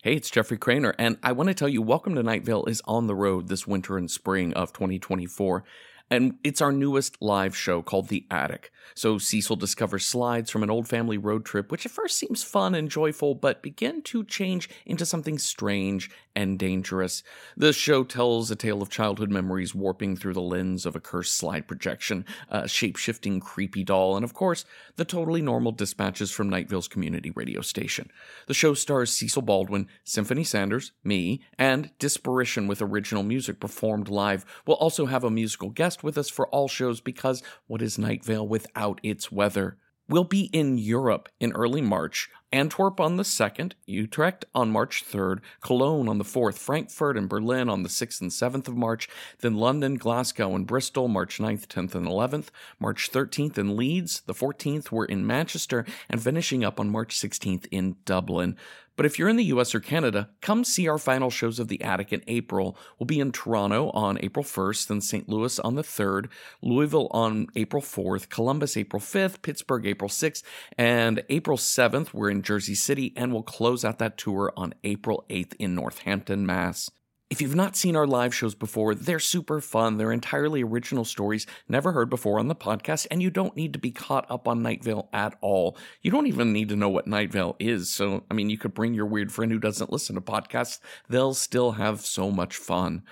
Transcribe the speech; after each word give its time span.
Hey, 0.00 0.14
it's 0.14 0.30
Jeffrey 0.30 0.56
Cranor, 0.56 0.94
and 0.96 1.18
I 1.24 1.32
want 1.32 1.48
to 1.48 1.54
tell 1.54 1.68
you 1.68 1.82
Welcome 1.82 2.14
to 2.14 2.22
Night 2.22 2.44
Vale 2.44 2.66
is 2.66 2.80
on 2.84 3.08
the 3.08 3.16
road 3.16 3.48
this 3.48 3.66
winter 3.66 3.98
and 3.98 4.08
spring 4.08 4.54
of 4.54 4.72
2024. 4.72 5.64
And 6.08 6.38
it's 6.44 6.60
our 6.62 6.70
newest 6.70 7.20
live 7.20 7.56
show 7.56 7.82
called 7.82 8.06
The 8.06 8.24
Attic. 8.30 8.70
So 8.94 9.18
Cecil 9.18 9.56
discovers 9.56 10.06
slides 10.06 10.52
from 10.52 10.62
an 10.62 10.70
old 10.70 10.86
family 10.86 11.18
road 11.18 11.44
trip, 11.44 11.72
which 11.72 11.84
at 11.84 11.90
first 11.90 12.16
seems 12.16 12.44
fun 12.44 12.76
and 12.76 12.88
joyful, 12.88 13.34
but 13.34 13.60
begin 13.60 14.00
to 14.02 14.22
change 14.22 14.70
into 14.86 15.04
something 15.04 15.36
strange 15.36 16.12
and 16.38 16.56
dangerous. 16.56 17.24
The 17.56 17.72
show 17.72 18.04
tells 18.04 18.48
a 18.48 18.54
tale 18.54 18.80
of 18.80 18.88
childhood 18.88 19.28
memories 19.28 19.74
warping 19.74 20.14
through 20.16 20.34
the 20.34 20.40
lens 20.40 20.86
of 20.86 20.94
a 20.94 21.00
cursed 21.00 21.34
slide 21.34 21.66
projection, 21.66 22.24
a 22.48 22.68
shape 22.68 22.96
shifting 22.96 23.40
creepy 23.40 23.82
doll, 23.82 24.14
and 24.14 24.24
of 24.24 24.34
course, 24.34 24.64
the 24.94 25.04
totally 25.04 25.42
normal 25.42 25.72
dispatches 25.72 26.30
from 26.30 26.48
Night 26.48 26.68
Vale's 26.68 26.86
community 26.86 27.32
radio 27.32 27.60
station. 27.60 28.08
The 28.46 28.54
show 28.54 28.74
stars 28.74 29.10
Cecil 29.10 29.42
Baldwin, 29.42 29.88
Symphony 30.04 30.44
Sanders, 30.44 30.92
me, 31.02 31.42
and 31.58 31.90
Disparition 31.98 32.68
with 32.68 32.80
original 32.80 33.24
music 33.24 33.58
performed 33.58 34.08
live. 34.08 34.46
We'll 34.64 34.76
also 34.76 35.06
have 35.06 35.24
a 35.24 35.30
musical 35.30 35.70
guest 35.70 36.04
with 36.04 36.16
us 36.16 36.30
for 36.30 36.46
all 36.50 36.68
shows 36.68 37.00
because 37.00 37.42
what 37.66 37.82
is 37.82 37.98
Night 37.98 38.24
without 38.28 39.00
its 39.02 39.32
weather? 39.32 39.76
We'll 40.10 40.24
be 40.24 40.44
in 40.54 40.78
Europe 40.78 41.28
in 41.38 41.52
early 41.52 41.82
March, 41.82 42.30
Antwerp 42.50 42.98
on 42.98 43.16
the 43.16 43.24
2nd, 43.24 43.72
Utrecht 43.84 44.46
on 44.54 44.70
March 44.70 45.04
3rd, 45.04 45.40
Cologne 45.60 46.08
on 46.08 46.16
the 46.16 46.24
4th, 46.24 46.56
Frankfurt 46.56 47.18
and 47.18 47.28
Berlin 47.28 47.68
on 47.68 47.82
the 47.82 47.90
6th 47.90 48.22
and 48.22 48.30
7th 48.30 48.68
of 48.68 48.76
March, 48.76 49.06
then 49.40 49.56
London, 49.56 49.96
Glasgow, 49.96 50.54
and 50.54 50.66
Bristol 50.66 51.08
March 51.08 51.38
9th, 51.38 51.66
10th, 51.66 51.94
and 51.94 52.06
11th, 52.06 52.46
March 52.80 53.12
13th 53.12 53.58
in 53.58 53.76
Leeds, 53.76 54.22
the 54.22 54.32
14th 54.32 54.90
we're 54.90 55.04
in 55.04 55.26
Manchester, 55.26 55.84
and 56.08 56.22
finishing 56.22 56.64
up 56.64 56.80
on 56.80 56.88
March 56.88 57.14
16th 57.14 57.66
in 57.70 57.96
Dublin. 58.06 58.56
But 58.98 59.06
if 59.06 59.16
you're 59.16 59.28
in 59.28 59.36
the 59.36 59.44
US 59.44 59.76
or 59.76 59.80
Canada, 59.80 60.28
come 60.40 60.64
see 60.64 60.88
our 60.88 60.98
final 60.98 61.30
shows 61.30 61.60
of 61.60 61.68
The 61.68 61.80
Attic 61.82 62.12
in 62.12 62.20
April. 62.26 62.76
We'll 62.98 63.06
be 63.06 63.20
in 63.20 63.30
Toronto 63.30 63.90
on 63.90 64.18
April 64.20 64.44
1st, 64.44 64.88
then 64.88 65.00
St. 65.00 65.28
Louis 65.28 65.56
on 65.60 65.76
the 65.76 65.82
3rd, 65.82 66.26
Louisville 66.62 67.06
on 67.12 67.46
April 67.54 67.80
4th, 67.80 68.28
Columbus 68.28 68.76
April 68.76 69.00
5th, 69.00 69.40
Pittsburgh 69.40 69.86
April 69.86 70.10
6th, 70.10 70.42
and 70.76 71.22
April 71.28 71.56
7th, 71.56 72.12
we're 72.12 72.28
in 72.28 72.42
Jersey 72.42 72.74
City, 72.74 73.12
and 73.14 73.32
we'll 73.32 73.44
close 73.44 73.84
out 73.84 73.98
that 74.00 74.18
tour 74.18 74.52
on 74.56 74.74
April 74.82 75.24
8th 75.30 75.54
in 75.60 75.76
Northampton, 75.76 76.44
Mass. 76.44 76.90
If 77.30 77.42
you've 77.42 77.54
not 77.54 77.76
seen 77.76 77.94
our 77.94 78.06
live 78.06 78.34
shows 78.34 78.54
before, 78.54 78.94
they're 78.94 79.18
super 79.18 79.60
fun. 79.60 79.98
They're 79.98 80.12
entirely 80.12 80.62
original 80.62 81.04
stories 81.04 81.46
never 81.68 81.92
heard 81.92 82.08
before 82.08 82.38
on 82.38 82.48
the 82.48 82.54
podcast, 82.54 83.06
and 83.10 83.20
you 83.20 83.28
don't 83.28 83.54
need 83.54 83.74
to 83.74 83.78
be 83.78 83.90
caught 83.90 84.24
up 84.30 84.48
on 84.48 84.62
Night 84.62 84.82
Vale 84.82 85.10
at 85.12 85.36
all. 85.42 85.76
You 86.00 86.10
don't 86.10 86.26
even 86.26 86.54
need 86.54 86.70
to 86.70 86.76
know 86.76 86.88
what 86.88 87.06
Night 87.06 87.30
Vale 87.30 87.54
is. 87.58 87.90
So, 87.90 88.24
I 88.30 88.34
mean, 88.34 88.48
you 88.48 88.56
could 88.56 88.72
bring 88.72 88.94
your 88.94 89.04
weird 89.04 89.30
friend 89.30 89.52
who 89.52 89.58
doesn't 89.58 89.92
listen 89.92 90.14
to 90.14 90.22
podcasts. 90.22 90.80
They'll 91.10 91.34
still 91.34 91.72
have 91.72 92.00
so 92.00 92.30
much 92.30 92.56
fun. 92.56 93.02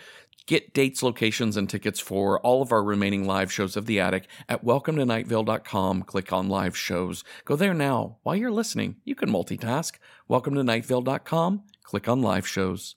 Get 0.46 0.72
dates, 0.72 1.02
locations, 1.02 1.58
and 1.58 1.68
tickets 1.68 2.00
for 2.00 2.40
all 2.40 2.62
of 2.62 2.72
our 2.72 2.82
remaining 2.82 3.26
live 3.26 3.52
shows 3.52 3.76
of 3.76 3.84
The 3.84 4.00
Attic 4.00 4.28
at 4.48 4.64
welcometonightvale.com. 4.64 6.04
Click 6.04 6.32
on 6.32 6.48
live 6.48 6.76
shows. 6.76 7.22
Go 7.44 7.54
there 7.54 7.74
now. 7.74 8.16
While 8.22 8.36
you're 8.36 8.50
listening, 8.50 8.96
you 9.04 9.14
can 9.14 9.28
multitask. 9.28 9.96
Welcometonightvale.com. 10.30 11.64
Click 11.82 12.08
on 12.08 12.22
live 12.22 12.46
shows. 12.48 12.96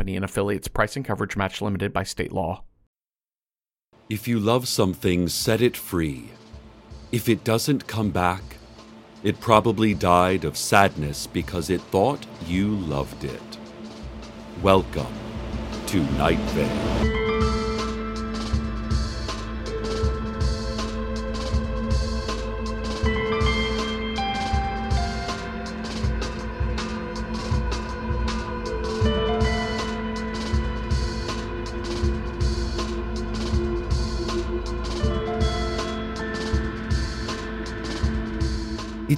and 0.00 0.24
affiliates. 0.24 0.68
Price 0.68 0.96
and 0.96 1.04
coverage 1.04 1.36
match 1.36 1.60
limited 1.62 1.92
by 1.92 2.02
state 2.02 2.32
law. 2.32 2.64
If 4.10 4.28
you 4.28 4.38
love 4.38 4.68
something, 4.68 5.28
set 5.28 5.62
it 5.62 5.76
free. 5.76 6.30
If 7.10 7.28
it 7.28 7.42
doesn't 7.42 7.86
come 7.86 8.10
back, 8.10 8.42
it 9.22 9.40
probably 9.40 9.94
died 9.94 10.44
of 10.44 10.58
sadness 10.58 11.26
because 11.26 11.70
it 11.70 11.80
thought 11.80 12.26
you 12.46 12.68
loved 12.68 13.24
it. 13.24 13.58
Welcome 14.62 15.14
to 15.86 16.02
Night 16.18 16.38
Vale. 16.50 17.23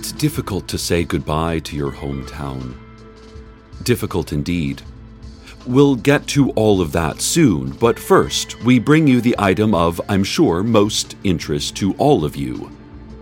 It's 0.06 0.12
difficult 0.12 0.68
to 0.68 0.78
say 0.78 1.02
goodbye 1.02 1.58
to 1.58 1.74
your 1.74 1.90
hometown. 1.90 2.76
Difficult 3.82 4.32
indeed. 4.32 4.80
We'll 5.66 5.96
get 5.96 6.28
to 6.28 6.50
all 6.50 6.80
of 6.80 6.92
that 6.92 7.20
soon, 7.20 7.70
but 7.70 7.98
first, 7.98 8.62
we 8.62 8.78
bring 8.78 9.08
you 9.08 9.20
the 9.20 9.34
item 9.36 9.74
of, 9.74 10.00
I'm 10.08 10.22
sure, 10.22 10.62
most 10.62 11.16
interest 11.24 11.74
to 11.78 11.92
all 11.94 12.24
of 12.24 12.36
you 12.36 12.70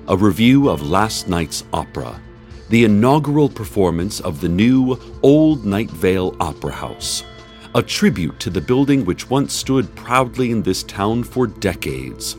a 0.08 0.16
review 0.18 0.68
of 0.68 0.86
last 0.86 1.26
night's 1.26 1.64
opera, 1.72 2.20
the 2.68 2.84
inaugural 2.84 3.48
performance 3.48 4.20
of 4.20 4.42
the 4.42 4.50
new 4.50 5.00
Old 5.22 5.64
Night 5.64 5.90
Vale 5.90 6.36
Opera 6.38 6.72
House, 6.72 7.24
a 7.74 7.82
tribute 7.82 8.38
to 8.40 8.50
the 8.50 8.60
building 8.60 9.06
which 9.06 9.30
once 9.30 9.54
stood 9.54 9.94
proudly 9.96 10.50
in 10.50 10.62
this 10.62 10.82
town 10.82 11.24
for 11.24 11.46
decades 11.46 12.36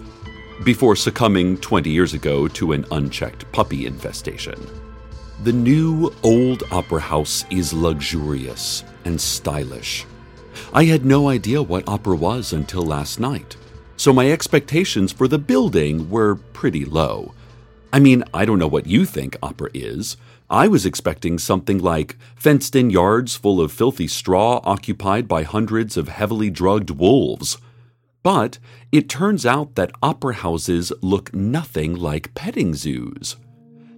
before 0.64 0.96
succumbing 0.96 1.58
20 1.58 1.90
years 1.90 2.14
ago 2.14 2.48
to 2.48 2.72
an 2.72 2.86
unchecked 2.92 3.52
puppy 3.52 3.86
infestation. 3.86 4.56
The 5.44 5.52
new 5.52 6.14
old 6.24 6.64
opera 6.72 7.02
house 7.02 7.46
is 7.50 7.74
luxurious 7.74 8.84
and 9.04 9.20
stylish. 9.20 10.06
I 10.74 10.86
had 10.86 11.06
no 11.06 11.28
idea 11.28 11.62
what 11.62 11.88
opera 11.88 12.16
was 12.16 12.54
until 12.54 12.84
last 12.84 13.20
night, 13.20 13.58
so 13.98 14.14
my 14.14 14.32
expectations 14.32 15.12
for 15.12 15.28
the 15.28 15.38
building 15.38 16.10
were 16.10 16.36
pretty 16.36 16.86
low. 16.86 17.34
I 17.92 18.00
mean, 18.00 18.24
I 18.34 18.46
don't 18.46 18.60
know 18.60 18.68
what 18.68 18.88
you 18.88 19.06
think 19.06 19.38
opera 19.44 19.70
is. 19.74 20.18
I 20.50 20.68
was 20.68 20.86
expecting 20.86 21.40
something 21.40 21.80
like 21.80 22.18
fenced 22.36 22.76
in 22.76 22.90
yards 22.90 23.36
full 23.36 23.60
of 23.60 23.72
filthy 23.72 24.08
straw 24.08 24.62
occupied 24.64 25.28
by 25.28 25.44
hundreds 25.44 25.98
of 25.98 26.08
heavily 26.08 26.50
drugged 26.50 26.92
wolves. 26.92 27.58
But 28.26 28.58
it 28.92 29.08
turns 29.08 29.46
out 29.46 29.76
that 29.76 29.92
opera 30.02 30.34
houses 30.34 30.92
look 31.04 31.32
nothing 31.36 31.94
like 31.94 32.34
petting 32.34 32.74
zoos. 32.74 33.36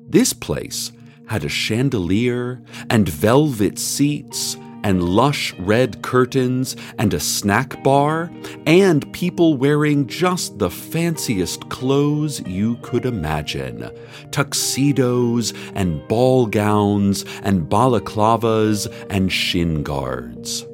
This 0.05 0.33
place 0.33 0.91
had 1.27 1.45
a 1.45 1.49
chandelier 1.49 2.61
and 2.89 3.07
velvet 3.07 3.79
seats 3.79 4.57
and 4.83 5.01
lush 5.01 5.53
red 5.59 6.01
curtains 6.01 6.75
and 6.99 7.13
a 7.13 7.21
snack 7.21 7.81
bar 7.85 8.29
and 8.65 9.09
people 9.13 9.55
wearing 9.55 10.07
just 10.07 10.59
the 10.59 10.69
fanciest 10.69 11.69
clothes 11.69 12.41
you 12.45 12.75
could 12.81 13.05
imagine 13.05 13.89
tuxedos 14.31 15.53
and 15.73 16.05
ball 16.09 16.47
gowns 16.47 17.23
and 17.43 17.69
balaclavas 17.69 18.87
and 19.09 19.31
shin 19.31 19.83
guards. 19.83 20.66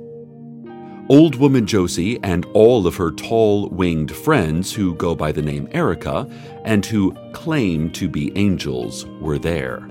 Old 1.09 1.35
Woman 1.35 1.67
Josie 1.67 2.17
and 2.23 2.45
all 2.53 2.87
of 2.87 2.95
her 2.95 3.11
tall 3.11 3.67
winged 3.69 4.15
friends 4.15 4.71
who 4.71 4.95
go 4.95 5.13
by 5.13 5.33
the 5.33 5.41
name 5.41 5.67
Erica 5.71 6.29
and 6.63 6.85
who 6.85 7.13
claim 7.33 7.91
to 7.91 8.07
be 8.07 8.31
angels 8.37 9.05
were 9.19 9.37
there. 9.37 9.85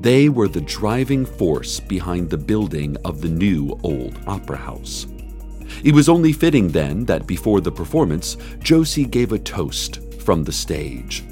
They 0.00 0.28
were 0.28 0.46
the 0.46 0.60
driving 0.60 1.26
force 1.26 1.80
behind 1.80 2.30
the 2.30 2.38
building 2.38 2.96
of 3.04 3.20
the 3.20 3.28
new 3.28 3.78
old 3.82 4.16
opera 4.28 4.58
house. 4.58 5.08
It 5.82 5.92
was 5.92 6.08
only 6.08 6.32
fitting 6.32 6.68
then 6.68 7.04
that 7.06 7.26
before 7.26 7.60
the 7.60 7.72
performance, 7.72 8.36
Josie 8.60 9.06
gave 9.06 9.32
a 9.32 9.40
toast 9.40 10.00
from 10.20 10.44
the 10.44 10.52
stage. 10.52 11.24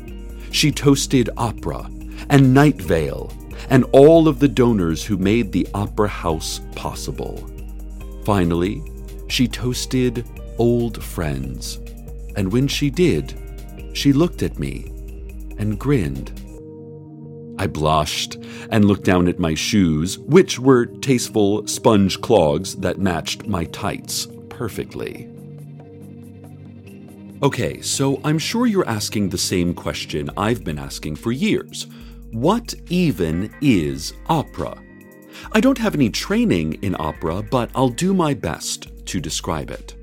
She 0.50 0.72
toasted 0.72 1.30
opera 1.36 1.88
and 2.28 2.52
Night 2.52 2.82
Vale 2.82 3.32
and 3.70 3.84
all 3.92 4.26
of 4.26 4.40
the 4.40 4.48
donors 4.48 5.04
who 5.04 5.16
made 5.16 5.52
the 5.52 5.68
opera 5.74 6.08
house 6.08 6.60
possible. 6.74 7.48
Finally, 8.24 8.82
she 9.32 9.48
toasted 9.48 10.26
old 10.58 11.02
friends. 11.02 11.80
And 12.36 12.52
when 12.52 12.68
she 12.68 12.90
did, 12.90 13.34
she 13.94 14.12
looked 14.12 14.42
at 14.42 14.58
me 14.58 14.84
and 15.56 15.78
grinned. 15.78 16.38
I 17.58 17.66
blushed 17.66 18.36
and 18.70 18.84
looked 18.84 19.04
down 19.04 19.28
at 19.28 19.38
my 19.38 19.54
shoes, 19.54 20.18
which 20.18 20.58
were 20.58 20.84
tasteful 20.84 21.66
sponge 21.66 22.20
clogs 22.20 22.76
that 22.76 22.98
matched 22.98 23.46
my 23.46 23.64
tights 23.64 24.28
perfectly. 24.50 25.30
Okay, 27.42 27.80
so 27.80 28.20
I'm 28.24 28.38
sure 28.38 28.66
you're 28.66 28.88
asking 28.88 29.30
the 29.30 29.38
same 29.38 29.72
question 29.72 30.30
I've 30.36 30.62
been 30.62 30.78
asking 30.78 31.16
for 31.16 31.32
years. 31.32 31.86
What 32.32 32.74
even 32.90 33.52
is 33.62 34.12
opera? 34.28 34.78
I 35.52 35.60
don't 35.60 35.78
have 35.78 35.94
any 35.94 36.10
training 36.10 36.74
in 36.82 36.94
opera, 36.98 37.42
but 37.42 37.70
I'll 37.74 37.88
do 37.88 38.12
my 38.12 38.34
best 38.34 38.91
to 39.06 39.20
describe 39.20 39.70
it. 39.70 39.94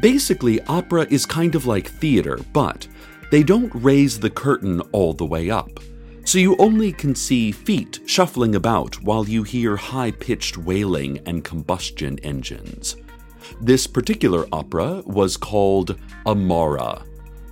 Basically, 0.00 0.60
opera 0.62 1.06
is 1.10 1.26
kind 1.26 1.54
of 1.54 1.66
like 1.66 1.88
theater, 1.88 2.38
but 2.52 2.86
they 3.30 3.42
don't 3.42 3.72
raise 3.74 4.20
the 4.20 4.30
curtain 4.30 4.80
all 4.92 5.12
the 5.12 5.26
way 5.26 5.50
up. 5.50 5.80
So 6.24 6.38
you 6.38 6.56
only 6.56 6.92
can 6.92 7.14
see 7.14 7.52
feet 7.52 8.00
shuffling 8.06 8.54
about 8.54 9.02
while 9.02 9.28
you 9.28 9.42
hear 9.42 9.76
high 9.76 10.10
pitched 10.10 10.56
wailing 10.56 11.18
and 11.26 11.44
combustion 11.44 12.18
engines. 12.20 12.96
This 13.60 13.86
particular 13.86 14.46
opera 14.52 15.02
was 15.04 15.36
called 15.36 15.98
Amara. 16.24 17.04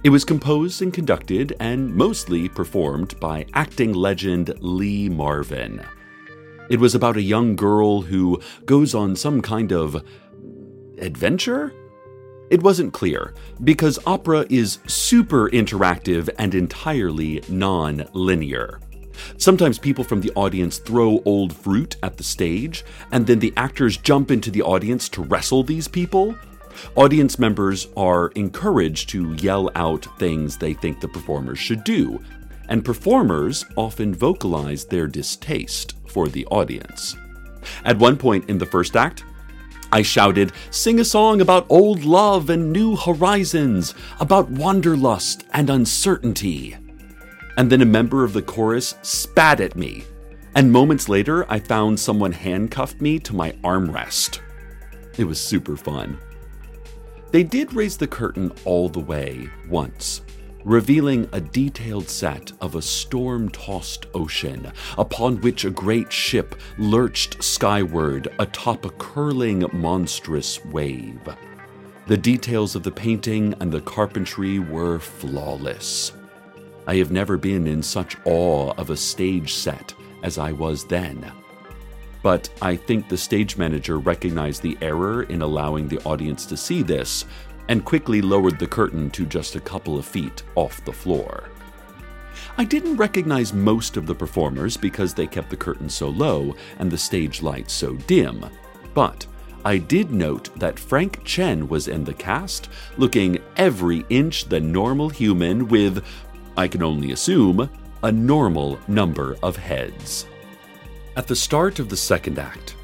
It 0.04 0.08
was 0.10 0.24
composed 0.24 0.82
and 0.82 0.92
conducted 0.92 1.54
and 1.60 1.94
mostly 1.94 2.48
performed 2.48 3.20
by 3.20 3.46
acting 3.54 3.92
legend 3.92 4.54
Lee 4.60 5.08
Marvin. 5.08 5.84
It 6.70 6.80
was 6.80 6.94
about 6.94 7.16
a 7.16 7.22
young 7.22 7.54
girl 7.54 8.02
who 8.02 8.40
goes 8.64 8.94
on 8.94 9.14
some 9.14 9.42
kind 9.42 9.72
of 9.72 10.02
adventure? 11.02 11.72
It 12.50 12.62
wasn't 12.62 12.92
clear, 12.92 13.34
because 13.64 13.98
opera 14.06 14.46
is 14.50 14.78
super 14.86 15.48
interactive 15.50 16.28
and 16.38 16.54
entirely 16.54 17.42
non 17.48 18.06
linear. 18.12 18.80
Sometimes 19.36 19.78
people 19.78 20.04
from 20.04 20.20
the 20.20 20.32
audience 20.34 20.78
throw 20.78 21.22
old 21.24 21.54
fruit 21.54 21.96
at 22.02 22.16
the 22.16 22.24
stage, 22.24 22.84
and 23.10 23.26
then 23.26 23.38
the 23.38 23.52
actors 23.56 23.96
jump 23.96 24.30
into 24.30 24.50
the 24.50 24.62
audience 24.62 25.08
to 25.10 25.22
wrestle 25.22 25.62
these 25.62 25.88
people. 25.88 26.34
Audience 26.94 27.38
members 27.38 27.88
are 27.96 28.28
encouraged 28.34 29.10
to 29.10 29.34
yell 29.34 29.70
out 29.74 30.06
things 30.18 30.56
they 30.56 30.74
think 30.74 31.00
the 31.00 31.08
performers 31.08 31.58
should 31.58 31.84
do, 31.84 32.20
and 32.68 32.84
performers 32.84 33.64
often 33.76 34.14
vocalize 34.14 34.84
their 34.84 35.06
distaste 35.06 35.94
for 36.06 36.28
the 36.28 36.46
audience. 36.46 37.16
At 37.84 37.98
one 37.98 38.16
point 38.16 38.48
in 38.48 38.58
the 38.58 38.66
first 38.66 38.96
act, 38.96 39.24
I 39.92 40.00
shouted, 40.00 40.52
Sing 40.70 40.98
a 40.98 41.04
song 41.04 41.42
about 41.42 41.66
old 41.68 42.02
love 42.02 42.48
and 42.48 42.72
new 42.72 42.96
horizons, 42.96 43.94
about 44.18 44.50
wanderlust 44.50 45.44
and 45.52 45.68
uncertainty. 45.68 46.76
And 47.58 47.70
then 47.70 47.82
a 47.82 47.86
member 47.86 48.24
of 48.24 48.32
the 48.32 48.40
chorus 48.40 48.94
spat 49.02 49.60
at 49.60 49.76
me, 49.76 50.04
and 50.54 50.72
moments 50.72 51.10
later, 51.10 51.50
I 51.50 51.58
found 51.58 52.00
someone 52.00 52.32
handcuffed 52.32 53.02
me 53.02 53.18
to 53.20 53.36
my 53.36 53.52
armrest. 53.62 54.40
It 55.18 55.24
was 55.24 55.38
super 55.38 55.76
fun. 55.76 56.18
They 57.30 57.42
did 57.42 57.74
raise 57.74 57.98
the 57.98 58.06
curtain 58.06 58.52
all 58.64 58.88
the 58.88 59.00
way 59.00 59.48
once, 59.68 60.22
revealing 60.64 61.28
a 61.32 61.40
detailed 61.40 62.08
set 62.08 62.52
of 62.60 62.74
a 62.74 62.82
storm 62.82 63.48
tossed 63.48 64.06
ocean 64.14 64.70
upon 64.98 65.40
which 65.40 65.64
a 65.64 65.70
great 65.70 66.12
ship 66.12 66.54
lurched 66.78 67.42
skyward 67.42 68.28
atop 68.38 68.84
a 68.84 68.90
curling, 68.90 69.64
monstrous 69.72 70.64
wave. 70.66 71.28
The 72.06 72.16
details 72.16 72.74
of 72.74 72.82
the 72.82 72.90
painting 72.90 73.54
and 73.60 73.72
the 73.72 73.80
carpentry 73.80 74.58
were 74.58 74.98
flawless. 74.98 76.12
I 76.86 76.96
have 76.96 77.12
never 77.12 77.36
been 77.36 77.66
in 77.66 77.82
such 77.82 78.16
awe 78.24 78.72
of 78.76 78.90
a 78.90 78.96
stage 78.96 79.54
set 79.54 79.94
as 80.22 80.38
I 80.38 80.52
was 80.52 80.84
then. 80.84 81.30
But 82.22 82.48
I 82.62 82.76
think 82.76 83.08
the 83.08 83.16
stage 83.16 83.56
manager 83.56 83.98
recognized 83.98 84.62
the 84.62 84.78
error 84.80 85.24
in 85.24 85.42
allowing 85.42 85.88
the 85.88 86.00
audience 86.04 86.46
to 86.46 86.56
see 86.56 86.82
this 86.82 87.24
and 87.68 87.84
quickly 87.84 88.20
lowered 88.20 88.58
the 88.58 88.66
curtain 88.66 89.10
to 89.10 89.26
just 89.26 89.56
a 89.56 89.60
couple 89.60 89.98
of 89.98 90.04
feet 90.04 90.42
off 90.54 90.84
the 90.84 90.92
floor. 90.92 91.44
I 92.58 92.64
didn't 92.64 92.96
recognize 92.96 93.52
most 93.52 93.96
of 93.96 94.06
the 94.06 94.14
performers 94.14 94.76
because 94.76 95.14
they 95.14 95.26
kept 95.26 95.50
the 95.50 95.56
curtain 95.56 95.88
so 95.88 96.08
low 96.08 96.54
and 96.78 96.90
the 96.90 96.98
stage 96.98 97.42
lights 97.42 97.72
so 97.72 97.94
dim, 97.94 98.44
but 98.94 99.26
I 99.64 99.78
did 99.78 100.10
note 100.10 100.50
that 100.58 100.78
Frank 100.78 101.24
Chen 101.24 101.68
was 101.68 101.88
in 101.88 102.04
the 102.04 102.14
cast, 102.14 102.68
looking 102.96 103.38
every 103.56 104.04
inch 104.10 104.46
the 104.46 104.60
normal 104.60 105.08
human 105.08 105.68
with, 105.68 106.04
I 106.56 106.68
can 106.68 106.82
only 106.82 107.12
assume, 107.12 107.70
a 108.02 108.10
normal 108.10 108.80
number 108.88 109.36
of 109.42 109.56
heads. 109.56 110.26
At 111.16 111.28
the 111.28 111.36
start 111.36 111.78
of 111.78 111.88
the 111.88 111.96
second 111.96 112.38
act, 112.38 112.74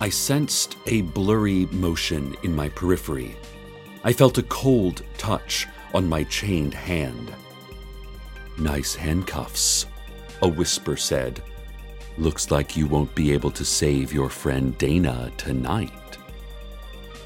I 0.00 0.10
sensed 0.10 0.76
a 0.86 1.02
blurry 1.02 1.66
motion 1.66 2.36
in 2.42 2.54
my 2.54 2.68
periphery 2.68 3.36
I 4.04 4.12
felt 4.12 4.38
a 4.38 4.42
cold 4.44 5.02
touch 5.18 5.66
on 5.94 6.08
my 6.08 6.24
chained 6.24 6.74
hand. 6.74 7.32
Nice 8.58 8.94
handcuffs, 8.94 9.86
a 10.42 10.48
whisper 10.48 10.96
said. 10.96 11.42
Looks 12.18 12.50
like 12.50 12.76
you 12.76 12.86
won't 12.86 13.14
be 13.14 13.32
able 13.32 13.50
to 13.52 13.64
save 13.64 14.12
your 14.12 14.28
friend 14.28 14.76
Dana 14.78 15.30
tonight. 15.36 16.18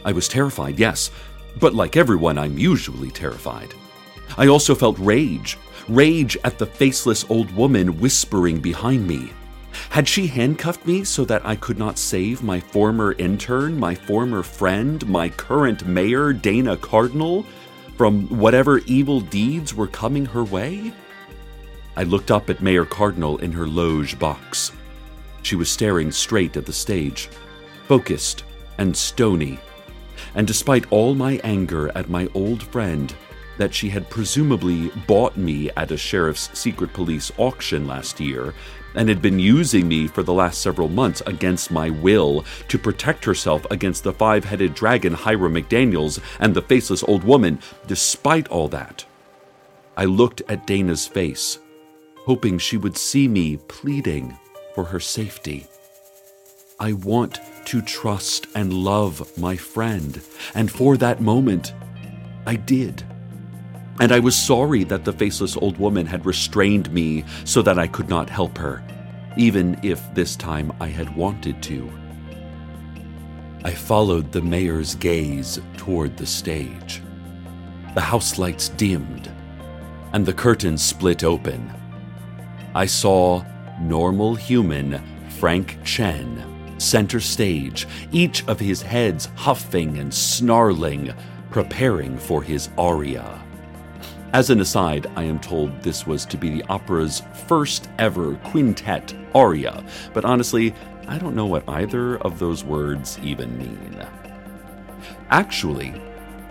I 0.05 0.12
was 0.12 0.29
terrified, 0.29 0.79
yes, 0.79 1.11
but 1.59 1.75
like 1.75 1.97
everyone, 1.97 2.38
I'm 2.38 2.59
usually 2.59 3.11
terrified. 3.11 3.75
I 4.37 4.49
also 4.49 4.75
felt 4.75 4.99
rage 4.99 5.56
rage 5.88 6.37
at 6.44 6.59
the 6.59 6.67
faceless 6.67 7.25
old 7.29 7.50
woman 7.55 7.99
whispering 8.00 8.59
behind 8.61 9.06
me. 9.06 9.32
Had 9.91 10.09
she 10.09 10.26
handcuffed 10.26 10.87
me 10.87 11.05
so 11.05 11.25
that 11.25 11.44
I 11.44 11.56
could 11.56 11.79
not 11.79 11.99
save 11.99 12.43
my 12.43 12.61
former 12.61 13.12
intern, 13.12 13.79
my 13.79 13.94
former 13.94 14.43
friend, 14.43 15.06
my 15.09 15.29
current 15.29 15.87
mayor, 15.87 16.32
Dana 16.32 16.76
Cardinal, 16.76 17.44
from 17.97 18.26
whatever 18.29 18.79
evil 18.87 19.21
deeds 19.21 19.75
were 19.75 19.87
coming 19.87 20.26
her 20.26 20.44
way? 20.44 20.93
I 21.97 22.03
looked 22.03 22.31
up 22.31 22.50
at 22.50 22.62
Mayor 22.62 22.85
Cardinal 22.85 23.38
in 23.38 23.53
her 23.53 23.67
loge 23.67 24.19
box. 24.19 24.73
She 25.43 25.56
was 25.56 25.71
staring 25.71 26.11
straight 26.11 26.56
at 26.56 26.67
the 26.67 26.73
stage, 26.73 27.29
focused 27.87 28.44
and 28.79 28.97
stony. 28.97 29.59
And 30.35 30.47
despite 30.47 30.91
all 30.91 31.15
my 31.15 31.41
anger 31.44 31.93
at 31.97 32.09
my 32.09 32.29
old 32.35 32.62
friend, 32.62 33.15
that 33.59 33.73
she 33.73 33.88
had 33.88 34.11
presumably 34.11 34.88
bought 35.06 35.37
me 35.37 35.71
at 35.76 35.93
a 35.93 35.97
sheriff's 35.97 36.50
secret 36.59 36.93
police 36.93 37.31
auction 37.38 37.87
last 37.87 38.19
year 38.19 38.55
and 38.94 39.08
had 39.08 39.20
been 39.23 39.38
using 39.38 39.88
me 39.88 40.06
for 40.06 40.23
the 40.23 40.32
last 40.32 40.61
several 40.61 40.88
months 40.88 41.23
against 41.26 41.70
my 41.70 41.91
will 41.91 42.44
to 42.69 42.79
protect 42.79 43.25
herself 43.25 43.67
against 43.70 44.05
the 44.05 44.12
five 44.12 44.44
headed 44.44 44.75
dragon 44.75 45.12
Hiram 45.12 45.54
McDaniels 45.54 46.21
and 46.40 46.54
the 46.54 46.62
faceless 46.62 47.02
old 47.04 47.25
woman. 47.25 47.59
Despite 47.87 48.49
all 48.49 48.69
that, 48.69 49.04
I 49.97 50.04
looked 50.04 50.42
at 50.49 50.66
Dana's 50.66 51.07
face, 51.07 51.59
hoping 52.19 52.59
she 52.59 52.76
would 52.76 52.97
see 52.97 53.28
me 53.28 53.57
pleading 53.69 54.37
for 54.75 54.85
her 54.85 55.00
safety. 55.00 55.66
I 56.80 56.92
want 56.92 57.40
to 57.66 57.80
trust 57.80 58.49
and 58.54 58.73
love 58.73 59.38
my 59.38 59.57
friend, 59.57 60.21
and 60.54 60.71
for 60.71 60.97
that 60.97 61.21
moment, 61.21 61.73
I 62.47 62.57
did. 62.57 63.04
And 64.01 64.13
I 64.13 64.19
was 64.19 64.37
sorry 64.37 64.85
that 64.85 65.05
the 65.05 65.13
faceless 65.13 65.57
old 65.57 65.79
woman 65.79 66.07
had 66.07 66.27
restrained 66.27 66.93
me 66.93 67.25
so 67.45 67.63
that 67.63 67.79
I 67.79 67.87
could 67.87 68.09
not 68.09 68.29
help 68.29 68.59
her, 68.59 68.83
even 69.37 69.79
if 69.83 70.03
this 70.15 70.37
time 70.37 70.73
I 70.81 70.89
had 70.89 71.15
wanted 71.17 71.63
to. 71.65 71.91
I 73.65 73.71
followed 73.71 74.33
the 74.33 74.43
mayor's 74.43 74.95
gaze 74.95 75.61
toward 75.77 76.17
the 76.17 76.27
stage. 76.27 77.03
The 77.95 78.01
house 78.01 78.39
lights 78.39 78.69
dimmed, 78.71 79.31
and 80.13 80.27
the 80.27 80.35
curtains 80.35 80.83
split 80.83 81.25
open. 81.25 81.73
I 82.75 82.87
saw 82.87 83.45
normal 83.81 84.35
human 84.35 85.03
Frank 85.31 85.79
Chen 85.85 86.51
center 86.79 87.21
stage, 87.21 87.87
each 88.13 88.47
of 88.47 88.61
his 88.61 88.83
heads 88.83 89.29
huffing 89.37 89.99
and 89.99 90.13
snarling, 90.13 91.15
preparing 91.51 92.19
for 92.19 92.43
his 92.43 92.69
aria. 92.77 93.44
As 94.35 94.50
an 94.50 94.61
aside, 94.61 95.07
I 95.14 95.23
am 95.23 95.38
told 95.38 95.81
this 95.81 96.09
was 96.09 96.26
to 96.26 96.37
be 96.37 96.50
the 96.50 96.64
opera's 96.64 97.23
first 97.47 97.88
ever 98.00 98.35
quintet 98.38 99.14
aria, 99.33 99.85
but 100.12 100.25
honestly, 100.25 100.75
I 101.07 101.19
don't 101.19 101.37
know 101.37 101.47
what 101.47 101.69
either 101.69 102.17
of 102.17 102.41
those 102.41 102.64
words 102.64 103.17
even 103.23 103.57
mean. 103.57 104.05
Actually, 105.31 105.95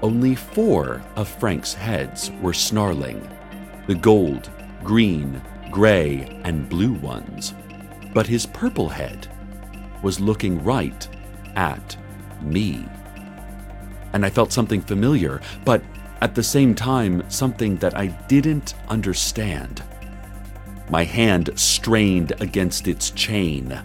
only 0.02 0.34
four 0.34 1.02
of 1.18 1.28
Frank's 1.28 1.74
heads 1.74 2.32
were 2.42 2.54
snarling 2.54 3.30
the 3.88 3.96
gold, 3.96 4.50
green, 4.82 5.42
gray, 5.70 6.40
and 6.46 6.70
blue 6.70 6.94
ones. 6.94 7.54
But 8.14 8.28
his 8.28 8.46
purple 8.46 8.88
head 8.88 9.28
was 10.02 10.22
looking 10.22 10.64
right 10.64 11.06
at 11.58 11.98
me. 12.42 12.86
And 14.14 14.26
I 14.26 14.30
felt 14.30 14.54
something 14.54 14.80
familiar, 14.80 15.42
but 15.66 15.84
at 16.24 16.36
the 16.36 16.42
same 16.42 16.74
time, 16.74 17.22
something 17.30 17.76
that 17.76 17.98
I 17.98 18.08
didn't 18.30 18.76
understand. 18.88 19.84
my 20.90 21.04
hand 21.04 21.50
strained 21.56 22.32
against 22.40 22.88
its 22.88 23.10
chain, 23.12 23.78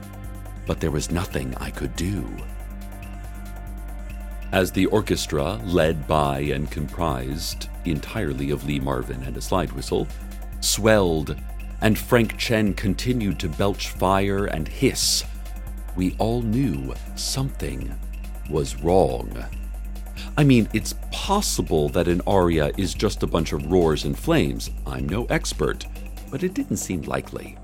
but 0.65 0.79
there 0.79 0.93
was 0.93 1.11
nothing 1.11 1.53
I 1.57 1.71
could 1.71 1.97
do. 1.97 2.25
As 4.53 4.71
the 4.71 4.87
orchestra, 4.87 5.55
led 5.65 6.07
by 6.07 6.39
and 6.41 6.71
comprised 6.71 7.69
entirely 7.85 8.51
of 8.51 8.65
Lee 8.65 8.79
Marvin 8.79 9.23
and 9.25 9.37
a 9.37 9.41
slide 9.41 9.73
whistle, 9.73 10.07
swelled 10.61 11.35
and 11.81 11.99
Frank 11.99 12.37
Chen 12.37 12.73
continued 12.73 13.41
to 13.41 13.49
belch 13.49 13.89
fire 13.89 14.47
and 14.47 14.69
hiss, 14.69 15.25
we 15.97 16.15
all 16.19 16.43
knew 16.43 16.95
something 17.17 17.99
was 18.49 18.77
wrong. 18.77 19.45
I 20.37 20.45
mean, 20.45 20.69
it's 20.73 20.95
possible 21.11 21.89
that 21.91 22.09
an 22.09 22.23
aria 22.27 22.73
is 22.77 22.95
just 22.95 23.23
a 23.23 23.27
bunch 23.27 23.53
of 23.53 23.71
roars 23.71 24.05
and 24.05 24.19
flames. 24.19 24.71
I'm 24.87 25.09
no 25.09 25.25
expert, 25.27 25.87
but 26.31 26.43
it 26.43 26.55
didn't 26.55 26.77
seem 26.77 27.03
likely. 27.03 27.57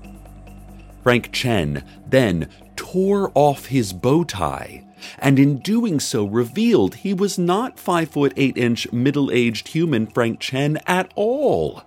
Frank 1.03 1.31
Chen 1.31 1.83
then 2.07 2.49
tore 2.75 3.31
off 3.35 3.67
his 3.67 3.93
bow 3.93 4.23
tie, 4.23 4.83
and 5.19 5.37
in 5.37 5.59
doing 5.59 5.99
so 5.99 6.25
revealed 6.25 6.95
he 6.95 7.13
was 7.13 7.37
not 7.37 7.79
5 7.79 8.09
foot 8.09 8.33
8 8.35 8.57
inch 8.57 8.91
middle 8.91 9.31
aged 9.31 9.69
human 9.69 10.07
Frank 10.07 10.39
Chen 10.39 10.79
at 10.87 11.11
all, 11.15 11.83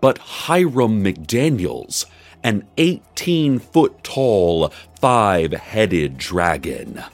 but 0.00 0.18
Hiram 0.18 1.04
McDaniels, 1.04 2.06
an 2.42 2.66
18 2.76 3.58
foot 3.58 4.02
tall, 4.02 4.72
five 5.00 5.52
headed 5.52 6.18
dragon. 6.18 7.04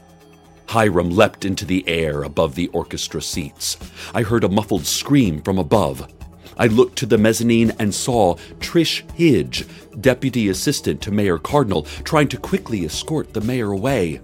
Hiram 0.68 1.11
leapt 1.11 1.44
into 1.44 1.64
the 1.64 1.87
air 1.88 2.23
above 2.23 2.54
the 2.54 2.68
orchestra 2.68 3.23
seats. 3.23 3.76
I 4.14 4.23
heard 4.23 4.44
a 4.44 4.49
muffled 4.49 4.87
scream 4.87 5.42
from 5.42 5.59
above. 5.59 6.12
I 6.56 6.66
looked 6.68 6.97
to 6.99 7.06
the 7.06 7.18
mezzanine 7.18 7.73
and 7.78 7.94
saw 7.94 8.37
Trish 8.61 9.04
Hidge, 9.16 9.66
deputy 10.00 10.49
assistant 10.49 11.00
to 11.02 11.11
Mayor 11.11 11.38
Cardinal, 11.38 11.83
trying 12.04 12.28
to 12.28 12.38
quickly 12.38 12.85
escort 12.85 13.33
the 13.33 13.40
mayor 13.40 13.73
away. 13.73 14.21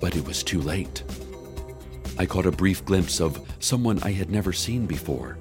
But 0.00 0.16
it 0.16 0.24
was 0.26 0.42
too 0.42 0.60
late. 0.60 1.02
I 2.18 2.26
caught 2.26 2.46
a 2.46 2.52
brief 2.52 2.84
glimpse 2.84 3.20
of 3.20 3.44
someone 3.58 4.00
I 4.02 4.12
had 4.12 4.30
never 4.30 4.52
seen 4.52 4.86
before, 4.86 5.36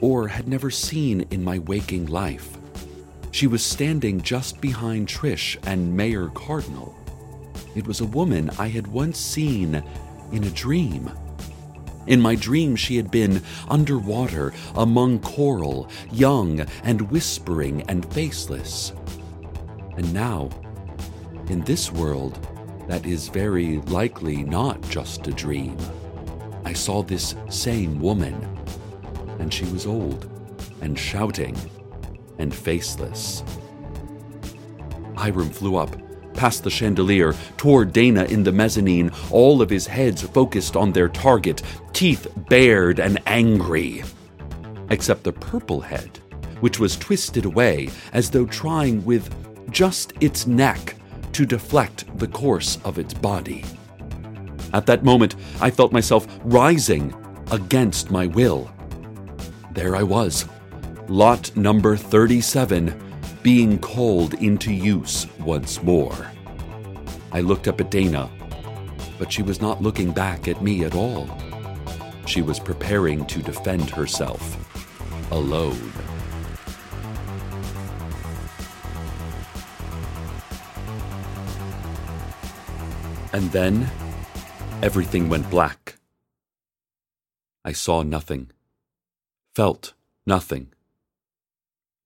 or 0.00 0.28
had 0.28 0.48
never 0.48 0.70
seen 0.70 1.26
in 1.30 1.42
my 1.42 1.58
waking 1.60 2.06
life. 2.06 2.58
She 3.30 3.46
was 3.46 3.64
standing 3.64 4.20
just 4.20 4.60
behind 4.60 5.08
Trish 5.08 5.56
and 5.66 5.96
Mayor 5.96 6.28
Cardinal. 6.28 6.94
It 7.74 7.86
was 7.86 8.00
a 8.00 8.06
woman 8.06 8.50
I 8.58 8.68
had 8.68 8.86
once 8.86 9.18
seen 9.18 9.82
in 10.32 10.44
a 10.44 10.50
dream. 10.50 11.10
In 12.06 12.20
my 12.20 12.34
dream, 12.34 12.74
she 12.76 12.96
had 12.96 13.10
been 13.10 13.42
underwater 13.68 14.52
among 14.74 15.20
coral, 15.20 15.88
young 16.10 16.60
and 16.82 17.10
whispering 17.10 17.82
and 17.88 18.10
faceless. 18.12 18.92
And 19.96 20.12
now, 20.12 20.50
in 21.48 21.60
this 21.62 21.92
world 21.92 22.46
that 22.88 23.06
is 23.06 23.28
very 23.28 23.78
likely 23.82 24.42
not 24.42 24.82
just 24.90 25.26
a 25.28 25.32
dream, 25.32 25.76
I 26.64 26.72
saw 26.72 27.02
this 27.02 27.34
same 27.48 28.00
woman, 28.00 28.34
and 29.38 29.52
she 29.52 29.64
was 29.66 29.86
old 29.86 30.28
and 30.80 30.98
shouting 30.98 31.56
and 32.38 32.54
faceless. 32.54 33.44
Hiram 35.16 35.50
flew 35.50 35.76
up, 35.76 35.94
past 36.34 36.64
the 36.64 36.70
chandelier, 36.70 37.34
toward 37.56 37.92
Dana 37.92 38.24
in 38.24 38.42
the 38.42 38.52
mezzanine, 38.52 39.10
all 39.30 39.62
of 39.62 39.70
his 39.70 39.86
heads 39.86 40.22
focused 40.22 40.76
on 40.76 40.92
their 40.92 41.08
target, 41.08 41.62
teeth 41.92 42.26
bared 42.48 43.00
and 43.00 43.20
angry. 43.26 44.02
Except 44.90 45.22
the 45.22 45.32
purple 45.32 45.80
head, 45.80 46.18
which 46.60 46.78
was 46.78 46.96
twisted 46.96 47.44
away 47.44 47.88
as 48.12 48.30
though 48.30 48.46
trying 48.46 49.04
with 49.04 49.34
just 49.70 50.12
its 50.20 50.46
neck 50.46 50.96
to 51.32 51.46
deflect 51.46 52.04
the 52.18 52.28
course 52.28 52.78
of 52.84 52.98
its 52.98 53.14
body. 53.14 53.64
At 54.72 54.86
that 54.86 55.04
moment, 55.04 55.36
I 55.60 55.70
felt 55.70 55.92
myself 55.92 56.26
rising 56.44 57.14
against 57.50 58.10
my 58.10 58.26
will. 58.26 58.70
There 59.72 59.96
I 59.96 60.02
was, 60.02 60.46
lot 61.08 61.54
number 61.56 61.96
37 61.96 63.01
being 63.42 63.76
called 63.78 64.34
into 64.34 64.72
use 64.72 65.26
once 65.40 65.82
more. 65.82 66.30
I 67.32 67.40
looked 67.40 67.66
up 67.66 67.80
at 67.80 67.90
Dana, 67.90 68.30
but 69.18 69.32
she 69.32 69.42
was 69.42 69.60
not 69.60 69.82
looking 69.82 70.12
back 70.12 70.46
at 70.46 70.62
me 70.62 70.84
at 70.84 70.94
all. 70.94 71.28
She 72.26 72.40
was 72.40 72.60
preparing 72.60 73.26
to 73.26 73.42
defend 73.42 73.90
herself 73.90 74.40
alone. 75.32 75.92
And 83.32 83.50
then 83.50 83.90
everything 84.82 85.28
went 85.28 85.50
black. 85.50 85.96
I 87.64 87.72
saw 87.72 88.02
nothing, 88.02 88.52
felt 89.56 89.94
nothing. 90.26 90.72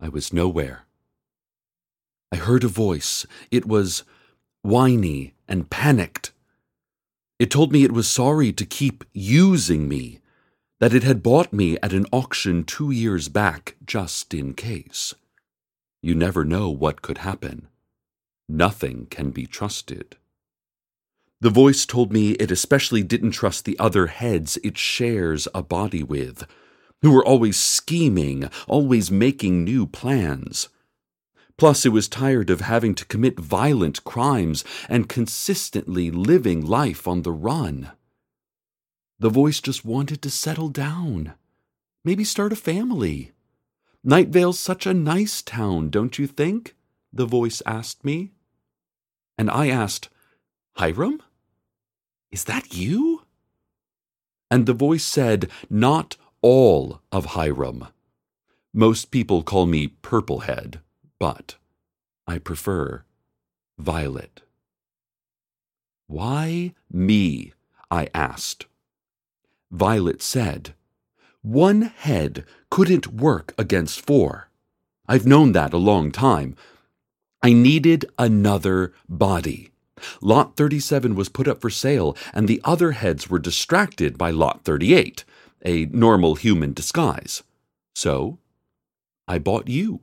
I 0.01 0.09
was 0.09 0.33
nowhere. 0.33 0.86
I 2.37 2.39
heard 2.39 2.65
a 2.65 2.69
voice. 2.69 3.27
It 3.51 3.65
was 3.65 4.05
whiny 4.61 5.33
and 5.49 5.71
panicked. 5.71 6.33
It 7.39 7.51
told 7.51 7.73
me 7.73 7.83
it 7.83 7.93
was 7.93 8.07
sorry 8.07 8.53
to 8.53 8.67
keep 8.67 9.05
using 9.15 9.89
me, 9.89 10.21
that 10.79 10.93
it 10.93 11.03
had 11.03 11.23
bought 11.23 11.51
me 11.51 11.79
at 11.83 11.95
an 11.95 12.05
auction 12.13 12.63
two 12.63 12.91
years 12.91 13.31
back 13.31 13.77
just 13.87 14.35
in 14.35 14.53
case. 14.53 15.15
You 16.03 16.15
never 16.15 16.45
know 16.45 16.69
what 16.69 17.01
could 17.01 17.19
happen. 17.19 17.69
Nothing 18.51 19.07
can 19.07 19.31
be 19.31 19.47
trusted. 19.47 20.17
The 21.41 21.49
voice 21.49 21.87
told 21.87 22.13
me 22.13 22.33
it 22.33 22.51
especially 22.51 23.03
didn't 23.03 23.31
trust 23.31 23.65
the 23.65 23.79
other 23.79 24.09
heads 24.09 24.59
it 24.63 24.77
shares 24.77 25.49
a 25.55 25.63
body 25.63 26.03
with 26.03 26.47
who 27.01 27.13
were 27.13 27.25
always 27.25 27.57
scheming, 27.57 28.51
always 28.69 29.11
making 29.11 29.65
new 29.65 29.87
plans. 29.87 30.69
Plus, 31.59 31.87
it 31.87 31.91
was 31.91 32.09
tired 32.09 32.51
of 32.51 32.61
having 32.61 32.95
to 32.95 33.07
commit 33.07 33.41
violent 33.41 34.05
crimes 34.05 34.65
and 34.89 35.09
consistently 35.09 36.11
living 36.11 36.65
life 36.65 37.09
on 37.09 37.23
the 37.23 37.33
run. 37.33 37.93
The 39.19 39.31
voice 39.31 39.61
just 39.63 39.85
wanted 39.85 40.21
to 40.23 40.31
settle 40.31 40.69
down, 40.69 41.33
maybe 42.05 42.25
start 42.25 42.53
a 42.53 42.57
family. 42.57 43.33
Night 44.05 44.29
Vale's 44.29 44.59
such 44.59 44.87
a 44.87 44.93
nice 44.93 45.41
town, 45.41 45.89
don't 45.89 46.19
you 46.19 46.27
think? 46.27 46.77
The 47.13 47.25
voice 47.25 47.63
asked 47.65 48.05
me. 48.05 48.33
And 49.39 49.51
I 49.51 49.69
asked, 49.69 50.11
Hiram? 50.77 51.23
Is 52.31 52.45
that 52.45 52.75
you? 52.75 53.23
And 54.51 54.67
the 54.67 54.75
voice 54.75 55.05
said, 55.05 55.51
not 55.71 56.17
all 56.43 57.01
of 57.11 57.25
Hiram. 57.25 57.87
Most 58.75 59.11
people 59.11 59.43
call 59.43 59.65
me 59.65 59.89
Purplehead, 59.89 60.81
but 61.19 61.57
I 62.27 62.39
prefer 62.39 63.05
Violet. 63.79 64.43
Why 66.07 66.75
me? 66.91 67.53
I 67.91 68.09
asked. 68.15 68.67
Violet 69.71 70.23
said, 70.23 70.75
One 71.43 71.83
head 71.83 72.45
couldn't 72.71 73.09
work 73.13 73.55
against 73.59 74.05
four. 74.05 74.49
I've 75.09 75.27
known 75.27 75.53
that 75.53 75.73
a 75.73 75.79
long 75.79 76.11
time. 76.11 76.57
I 77.43 77.53
needed 77.53 78.07
another 78.19 78.93
body. 79.09 79.71
Lot 80.21 80.57
37 80.57 81.15
was 81.15 81.29
put 81.29 81.49
up 81.49 81.61
for 81.61 81.71
sale, 81.71 82.17
and 82.35 82.49
the 82.49 82.61
other 82.65 82.93
heads 82.93 83.31
were 83.31 83.39
distracted 83.39 84.19
by 84.19 84.31
Lot 84.31 84.65
38 84.65 85.25
a 85.65 85.87
normal 85.87 86.37
human 86.37 86.73
disguise. 86.73 87.43
So, 87.95 88.39
I 89.27 89.39
bought 89.39 89.69
you. 89.69 90.03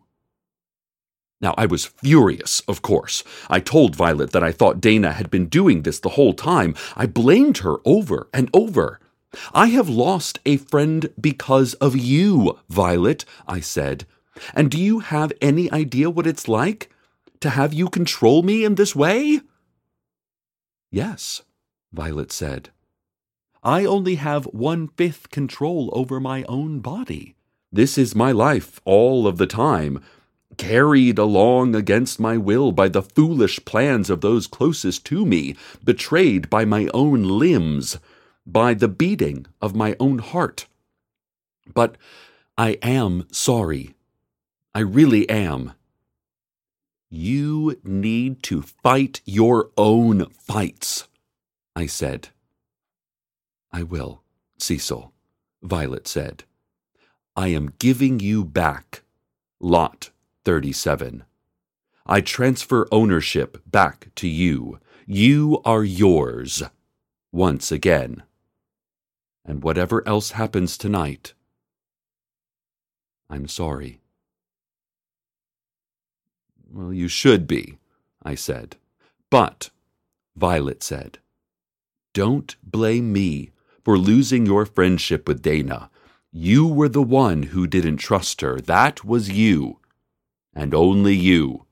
Now, 1.43 1.53
I 1.57 1.65
was 1.65 1.83
furious, 1.85 2.61
of 2.69 2.81
course. 2.81 3.21
I 3.49 3.59
told 3.59 3.97
Violet 3.97 4.31
that 4.31 4.45
I 4.45 4.53
thought 4.53 4.79
Dana 4.79 5.11
had 5.11 5.29
been 5.29 5.47
doing 5.47 5.81
this 5.81 5.99
the 5.99 6.15
whole 6.15 6.33
time. 6.33 6.73
I 6.95 7.05
blamed 7.05 7.57
her 7.57 7.79
over 7.83 8.29
and 8.33 8.49
over. 8.53 9.01
I 9.53 9.67
have 9.67 9.89
lost 9.89 10.39
a 10.45 10.55
friend 10.55 11.09
because 11.19 11.73
of 11.75 11.97
you, 11.97 12.57
Violet, 12.69 13.25
I 13.45 13.59
said. 13.59 14.05
And 14.53 14.71
do 14.71 14.79
you 14.79 14.99
have 14.99 15.33
any 15.41 15.69
idea 15.69 16.09
what 16.09 16.27
it's 16.27 16.47
like 16.47 16.89
to 17.41 17.49
have 17.49 17.73
you 17.73 17.89
control 17.89 18.41
me 18.41 18.63
in 18.63 18.75
this 18.75 18.95
way? 18.95 19.41
Yes, 20.91 21.41
Violet 21.91 22.31
said. 22.31 22.69
I 23.61 23.83
only 23.83 24.15
have 24.15 24.45
one 24.45 24.87
fifth 24.87 25.29
control 25.29 25.89
over 25.91 26.21
my 26.21 26.43
own 26.43 26.79
body. 26.79 27.35
This 27.69 27.97
is 27.97 28.15
my 28.15 28.31
life 28.31 28.79
all 28.85 29.27
of 29.27 29.37
the 29.37 29.47
time, 29.47 30.01
carried 30.57 31.17
along 31.17 31.75
against 31.75 32.19
my 32.19 32.37
will 32.37 32.71
by 32.71 32.87
the 32.89 33.01
foolish 33.01 33.63
plans 33.65 34.09
of 34.09 34.21
those 34.21 34.47
closest 34.47 35.05
to 35.05 35.25
me, 35.25 35.55
betrayed 35.83 36.49
by 36.49 36.65
my 36.65 36.87
own 36.93 37.23
limbs, 37.23 37.97
by 38.45 38.73
the 38.73 38.87
beating 38.87 39.45
of 39.61 39.75
my 39.75 39.95
own 39.99 40.19
heart. 40.19 40.67
But 41.73 41.97
I 42.57 42.77
am 42.81 43.27
sorry. 43.31 43.95
I 44.75 44.79
really 44.79 45.29
am. 45.29 45.73
You 47.09 47.79
need 47.83 48.41
to 48.43 48.61
fight 48.61 49.21
your 49.25 49.69
own 49.77 50.25
fights, 50.31 51.07
I 51.75 51.85
said. 51.85 52.29
I 53.71 53.83
will, 53.83 54.23
Cecil, 54.57 55.13
Violet 55.61 56.07
said. 56.07 56.43
I 57.35 57.47
am 57.49 57.73
giving 57.79 58.19
you 58.19 58.43
back 58.43 59.03
Lot 59.59 60.11
37. 60.45 61.23
I 62.05 62.21
transfer 62.21 62.87
ownership 62.91 63.61
back 63.65 64.09
to 64.15 64.27
you. 64.27 64.79
You 65.05 65.61
are 65.65 65.83
yours 65.83 66.63
once 67.31 67.71
again. 67.71 68.23
And 69.45 69.63
whatever 69.63 70.07
else 70.07 70.31
happens 70.31 70.77
tonight, 70.77 71.33
I'm 73.29 73.47
sorry. 73.47 73.99
Well, 76.71 76.93
you 76.93 77.07
should 77.07 77.47
be, 77.47 77.77
I 78.23 78.35
said. 78.35 78.77
But, 79.29 79.69
Violet 80.35 80.83
said, 80.83 81.19
don't 82.13 82.55
blame 82.63 83.11
me 83.11 83.51
for 83.83 83.97
losing 83.97 84.45
your 84.45 84.65
friendship 84.65 85.27
with 85.27 85.41
Dana. 85.41 85.89
You 86.31 86.67
were 86.67 86.89
the 86.89 87.03
one 87.03 87.43
who 87.43 87.67
didn't 87.67 87.97
trust 87.97 88.41
her. 88.41 88.61
That 88.61 89.03
was 89.03 89.29
you. 89.29 89.79
And 90.55 90.73
only 90.73 91.15
you. 91.15 91.65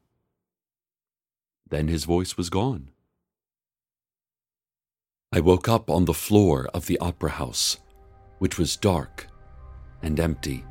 Then 1.69 1.87
his 1.87 2.05
voice 2.05 2.35
was 2.35 2.49
gone. 2.49 2.89
I 5.31 5.39
woke 5.39 5.69
up 5.69 5.89
on 5.89 6.05
the 6.05 6.13
floor 6.13 6.67
of 6.73 6.87
the 6.87 6.99
opera 6.99 7.31
house, 7.31 7.77
which 8.39 8.57
was 8.57 8.75
dark 8.75 9.27
and 10.01 10.19
empty. 10.19 10.65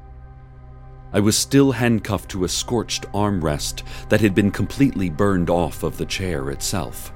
I 1.13 1.21
was 1.21 1.37
still 1.37 1.73
handcuffed 1.73 2.31
to 2.33 2.45
a 2.45 2.49
scorched 2.49 3.11
armrest 3.13 3.83
that 4.11 4.21
had 4.21 4.35
been 4.35 4.51
completely 4.51 5.09
burned 5.09 5.51
off 5.51 5.83
of 5.83 5.97
the 5.97 6.07
chair 6.07 6.51
itself. 6.51 7.13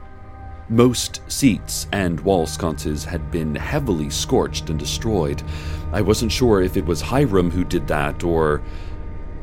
Most 0.69 1.21
seats 1.29 1.87
and 1.93 2.19
wall 2.21 2.47
sconces 2.47 3.05
had 3.05 3.31
been 3.31 3.55
heavily 3.55 4.09
scorched 4.09 4.71
and 4.71 4.79
destroyed. 4.79 5.43
I 5.93 6.01
wasn't 6.01 6.33
sure 6.33 6.63
if 6.63 6.77
it 6.77 6.87
was 6.87 7.03
Hiram 7.03 7.51
who 7.51 7.65
did 7.65 7.87
that, 7.89 8.25
or 8.25 8.63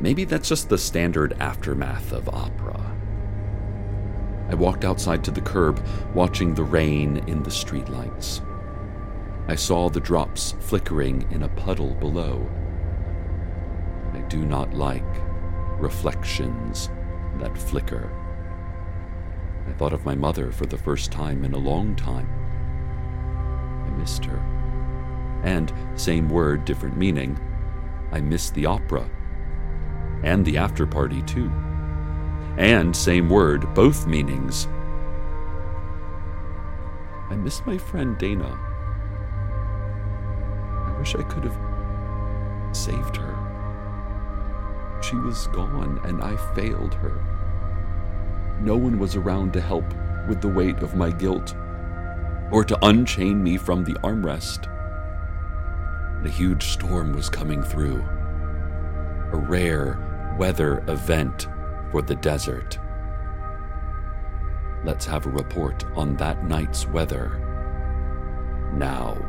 maybe 0.02 0.26
that's 0.26 0.50
just 0.50 0.68
the 0.68 0.78
standard 0.78 1.34
aftermath 1.40 2.12
of 2.12 2.28
opera. 2.30 2.80
I 4.50 4.56
walked 4.56 4.84
outside 4.84 5.24
to 5.24 5.32
the 5.32 5.42
curb, 5.42 5.82
watching 6.14 6.54
the 6.54 6.64
rain 6.64 7.24
in 7.28 7.42
the 7.44 7.50
streetlights. 7.50 8.46
I 9.48 9.56
saw 9.56 9.90
the 9.90 10.00
drops 10.00 10.56
flickering 10.60 11.26
in 11.32 11.44
a 11.44 11.50
puddle 11.50 11.94
below. 11.96 12.50
I 14.14 14.20
do 14.28 14.46
not 14.46 14.74
like 14.74 15.06
reflections 15.80 16.90
that 17.40 17.58
flicker. 17.58 18.12
I 19.68 19.72
thought 19.74 19.94
of 19.94 20.06
my 20.06 20.16
mother 20.16 20.52
for 20.52 20.66
the 20.66 20.78
first 20.78 21.12
time 21.12 21.46
in 21.46 21.54
a 21.54 21.58
long 21.58 21.96
time. 21.96 22.28
I 23.88 23.90
missed 23.98 24.26
her. 24.26 24.38
And, 25.44 25.72
same 25.96 26.30
word, 26.30 26.66
different 26.66 26.98
meaning, 26.98 27.40
I 28.12 28.20
missed 28.20 28.54
the 28.54 28.66
opera. 28.66 29.10
And 30.24 30.46
the 30.46 30.58
after 30.58 30.86
party, 30.86 31.22
too. 31.24 31.52
And, 32.58 32.96
same 32.96 33.30
word, 33.30 33.74
both 33.74 34.08
meanings. 34.08 34.68
I 37.30 37.36
miss 37.36 37.66
my 37.66 37.78
friend 37.78 38.18
Dana. 38.18 38.60
I 40.86 40.98
wish 41.00 41.16
I 41.16 41.24
could 41.24 41.46
have 41.46 41.58
saved 42.76 43.16
her. 43.18 43.38
She 45.02 45.16
was 45.16 45.48
gone, 45.48 46.00
and 46.04 46.22
I 46.22 46.36
failed 46.54 46.94
her. 46.96 47.22
No 48.60 48.76
one 48.76 49.00
was 49.00 49.16
around 49.16 49.54
to 49.54 49.62
help 49.62 49.86
with 50.28 50.42
the 50.42 50.48
weight 50.48 50.78
of 50.84 50.96
my 50.96 51.10
guilt, 51.10 51.56
or 52.52 52.64
to 52.64 52.78
unchain 52.86 53.42
me 53.42 53.58
from 53.58 53.84
the 53.84 53.94
armrest. 54.04 54.68
a 56.24 56.30
huge 56.30 56.66
storm 56.66 57.14
was 57.14 57.30
coming 57.30 57.64
through. 57.64 58.04
A 59.34 59.38
rare 59.38 60.11
weather 60.42 60.84
event 60.88 61.48
for 61.92 62.02
the 62.02 62.16
desert. 62.16 62.80
Let's 64.84 65.06
have 65.06 65.28
a 65.28 65.30
report 65.30 65.86
on 65.96 66.16
that 66.16 66.46
night's 66.46 66.88
weather 66.88 67.38
now. 68.74 69.20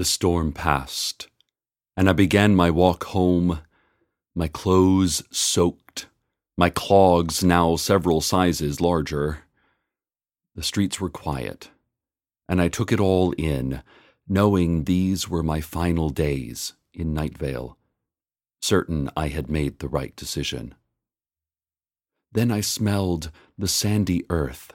The 0.00 0.06
storm 0.06 0.52
passed, 0.52 1.28
and 1.94 2.08
I 2.08 2.14
began 2.14 2.56
my 2.56 2.70
walk 2.70 3.04
home, 3.04 3.60
my 4.34 4.48
clothes 4.48 5.22
soaked, 5.30 6.06
my 6.56 6.70
clogs 6.70 7.44
now 7.44 7.76
several 7.76 8.22
sizes 8.22 8.80
larger. 8.80 9.40
The 10.54 10.62
streets 10.62 11.02
were 11.02 11.10
quiet, 11.10 11.68
and 12.48 12.62
I 12.62 12.68
took 12.68 12.92
it 12.92 12.98
all 12.98 13.32
in, 13.32 13.82
knowing 14.26 14.84
these 14.84 15.28
were 15.28 15.42
my 15.42 15.60
final 15.60 16.08
days 16.08 16.72
in 16.94 17.12
Nightvale, 17.12 17.76
certain 18.62 19.10
I 19.14 19.28
had 19.28 19.50
made 19.50 19.80
the 19.80 19.88
right 19.88 20.16
decision. 20.16 20.74
Then 22.32 22.50
I 22.50 22.62
smelled 22.62 23.30
the 23.58 23.68
sandy 23.68 24.24
earth 24.30 24.72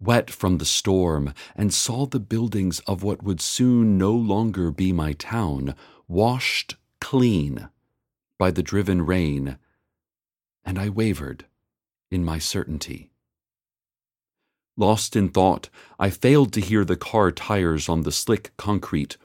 wet 0.00 0.30
from 0.30 0.58
the 0.58 0.64
storm, 0.64 1.32
and 1.56 1.72
saw 1.72 2.06
the 2.06 2.20
buildings 2.20 2.80
of 2.80 3.02
what 3.02 3.22
would 3.22 3.40
soon 3.40 3.98
no 3.98 4.12
longer 4.12 4.70
be 4.70 4.92
my 4.92 5.12
town 5.12 5.74
washed 6.06 6.76
clean 7.00 7.68
by 8.38 8.50
the 8.50 8.62
driven 8.62 9.04
rain, 9.04 9.58
and 10.64 10.78
I 10.78 10.88
wavered 10.88 11.46
in 12.10 12.24
my 12.24 12.38
certainty. 12.38 13.10
Lost 14.76 15.16
in 15.16 15.28
thought, 15.28 15.68
I 15.98 16.10
failed 16.10 16.52
to 16.52 16.60
hear 16.60 16.84
the 16.84 16.96
car 16.96 17.32
tires 17.32 17.88
on 17.88 18.02
the 18.02 18.12
slick 18.12 18.52
concrete 18.56 19.16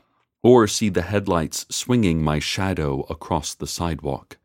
or 0.42 0.68
see 0.68 0.90
the 0.90 1.04
headlights 1.04 1.66
swinging 1.70 2.22
my 2.24 2.40
shadow 2.40 3.02
across 3.10 3.54
the 3.54 3.68
sidewalk. 3.68 4.38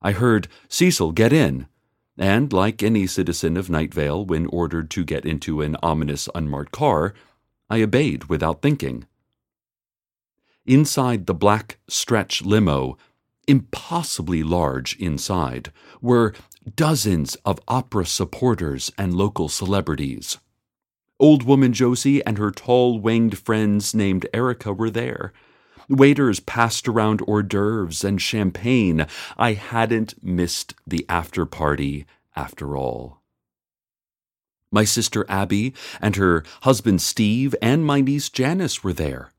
I 0.00 0.12
heard, 0.12 0.48
Cecil, 0.68 1.12
get 1.12 1.32
in 1.32 1.66
and, 2.16 2.52
like 2.52 2.82
any 2.82 3.06
citizen 3.06 3.56
of 3.56 3.68
Nightvale 3.68 4.26
when 4.26 4.46
ordered 4.46 4.90
to 4.90 5.04
get 5.04 5.26
into 5.26 5.60
an 5.60 5.76
ominous 5.82 6.28
unmarked 6.34 6.72
car, 6.72 7.14
I 7.68 7.82
obeyed 7.82 8.24
without 8.24 8.62
thinking. 8.62 9.06
Inside 10.66 11.26
the 11.26 11.34
black 11.34 11.78
stretch 11.88 12.42
limo, 12.42 12.96
impossibly 13.46 14.42
large 14.42 14.96
inside, 14.96 15.72
were 16.00 16.34
dozens 16.76 17.34
of 17.44 17.60
opera 17.68 18.06
supporters 18.06 18.90
and 18.96 19.14
local 19.14 19.48
celebrities. 19.48 20.38
Old 21.20 21.42
woman 21.42 21.72
Josie 21.72 22.24
and 22.24 22.38
her 22.38 22.50
tall 22.50 22.98
winged 22.98 23.38
friends 23.38 23.94
named 23.94 24.26
Erica 24.32 24.72
were 24.72 24.90
there. 24.90 25.32
Waiters 25.88 26.40
passed 26.40 26.88
around 26.88 27.20
hors 27.26 27.42
d'oeuvres 27.42 28.04
and 28.04 28.20
champagne. 28.20 29.06
I 29.36 29.52
hadn't 29.52 30.22
missed 30.22 30.74
the 30.86 31.04
after 31.08 31.44
party 31.44 32.06
after 32.34 32.76
all. 32.76 33.20
My 34.70 34.84
sister 34.84 35.24
Abby 35.28 35.74
and 36.00 36.16
her 36.16 36.42
husband 36.62 37.00
Steve 37.00 37.54
and 37.62 37.84
my 37.84 38.00
niece 38.00 38.28
Janice 38.28 38.82
were 38.82 38.92
there. 38.92 39.33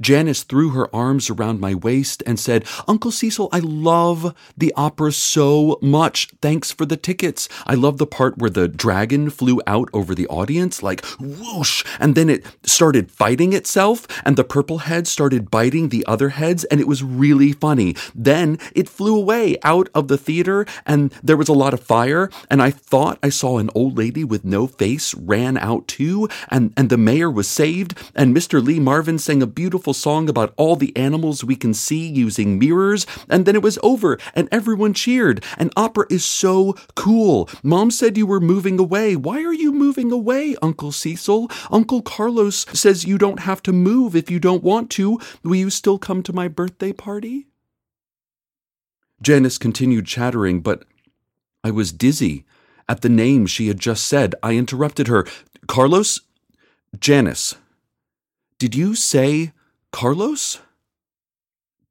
Janice 0.00 0.42
threw 0.42 0.70
her 0.70 0.94
arms 0.94 1.30
around 1.30 1.60
my 1.60 1.74
waist 1.74 2.22
and 2.26 2.38
said, 2.38 2.66
Uncle 2.86 3.10
Cecil, 3.10 3.48
I 3.52 3.60
love 3.60 4.34
the 4.56 4.72
opera 4.76 5.12
so 5.12 5.78
much. 5.82 6.28
Thanks 6.40 6.70
for 6.70 6.86
the 6.86 6.96
tickets. 6.96 7.48
I 7.66 7.74
love 7.74 7.98
the 7.98 8.06
part 8.06 8.38
where 8.38 8.50
the 8.50 8.68
dragon 8.68 9.30
flew 9.30 9.60
out 9.66 9.88
over 9.92 10.14
the 10.14 10.26
audience, 10.28 10.82
like 10.82 11.04
whoosh, 11.18 11.84
and 12.00 12.14
then 12.14 12.30
it 12.30 12.44
started 12.62 13.10
fighting 13.10 13.52
itself, 13.52 14.06
and 14.24 14.36
the 14.36 14.44
purple 14.44 14.78
head 14.78 15.06
started 15.06 15.50
biting 15.50 15.88
the 15.88 16.04
other 16.06 16.30
heads, 16.30 16.64
and 16.64 16.80
it 16.80 16.88
was 16.88 17.02
really 17.02 17.52
funny. 17.52 17.94
Then 18.14 18.58
it 18.74 18.88
flew 18.88 19.16
away 19.16 19.56
out 19.62 19.88
of 19.94 20.08
the 20.08 20.18
theater, 20.18 20.66
and 20.86 21.12
there 21.22 21.36
was 21.36 21.48
a 21.48 21.52
lot 21.52 21.74
of 21.74 21.82
fire, 21.82 22.30
and 22.50 22.62
I 22.62 22.70
thought 22.70 23.18
I 23.22 23.28
saw 23.28 23.58
an 23.58 23.70
old 23.74 23.96
lady 23.96 24.24
with 24.24 24.44
no 24.44 24.66
face 24.66 25.14
ran 25.14 25.56
out 25.58 25.86
too, 25.88 26.28
and, 26.48 26.72
and 26.76 26.90
the 26.90 26.96
mayor 26.96 27.30
was 27.30 27.48
saved, 27.48 27.96
and 28.14 28.36
Mr. 28.36 28.64
Lee 28.64 28.80
Marvin 28.80 29.18
sang 29.18 29.42
a 29.42 29.46
beautiful 29.46 29.67
beautiful 29.68 29.92
song 29.92 30.30
about 30.30 30.54
all 30.56 30.76
the 30.76 30.96
animals 30.96 31.44
we 31.44 31.54
can 31.54 31.74
see 31.74 32.08
using 32.08 32.58
mirrors, 32.58 33.06
and 33.28 33.44
then 33.44 33.54
it 33.54 33.60
was 33.60 33.78
over, 33.82 34.16
and 34.34 34.48
everyone 34.50 34.94
cheered. 34.94 35.44
And 35.58 35.70
opera 35.76 36.06
is 36.08 36.24
so 36.24 36.72
cool. 36.94 37.50
Mom 37.62 37.90
said 37.90 38.16
you 38.16 38.24
were 38.24 38.40
moving 38.40 38.80
away. 38.80 39.14
Why 39.14 39.42
are 39.42 39.52
you 39.52 39.70
moving 39.70 40.10
away, 40.10 40.56
Uncle 40.62 40.90
Cecil? 40.90 41.50
Uncle 41.70 42.00
Carlos 42.00 42.64
says 42.72 43.04
you 43.04 43.18
don't 43.18 43.40
have 43.40 43.62
to 43.64 43.74
move 43.74 44.16
if 44.16 44.30
you 44.30 44.40
don't 44.40 44.64
want 44.64 44.88
to. 44.92 45.20
Will 45.44 45.56
you 45.56 45.68
still 45.68 45.98
come 45.98 46.22
to 46.22 46.32
my 46.32 46.48
birthday 46.48 46.94
party? 46.94 47.48
Janice 49.20 49.58
continued 49.58 50.06
chattering, 50.06 50.62
but 50.62 50.84
I 51.62 51.72
was 51.72 51.92
dizzy 51.92 52.46
at 52.88 53.02
the 53.02 53.10
name 53.10 53.44
she 53.44 53.68
had 53.68 53.78
just 53.78 54.08
said. 54.08 54.34
I 54.42 54.52
interrupted 54.56 55.08
her. 55.08 55.26
Carlos? 55.66 56.20
Janice. 56.98 57.56
Did 58.58 58.74
you 58.74 58.94
say 58.94 59.52
Carlos? 59.92 60.60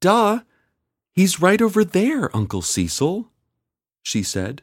Duh, 0.00 0.40
he's 1.12 1.40
right 1.40 1.60
over 1.60 1.84
there, 1.84 2.34
Uncle 2.36 2.62
Cecil, 2.62 3.30
she 4.02 4.22
said. 4.22 4.62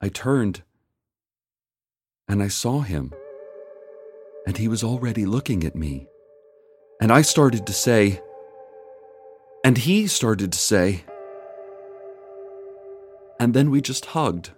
I 0.00 0.08
turned 0.08 0.62
and 2.28 2.42
I 2.42 2.48
saw 2.48 2.80
him, 2.80 3.12
and 4.46 4.56
he 4.56 4.68
was 4.68 4.82
already 4.82 5.26
looking 5.26 5.64
at 5.64 5.76
me. 5.76 6.06
And 7.00 7.12
I 7.12 7.22
started 7.22 7.66
to 7.66 7.72
say, 7.72 8.20
and 9.64 9.78
he 9.78 10.06
started 10.06 10.52
to 10.52 10.58
say, 10.58 11.04
and 13.38 13.54
then 13.54 13.70
we 13.70 13.80
just 13.80 14.06
hugged 14.06 14.50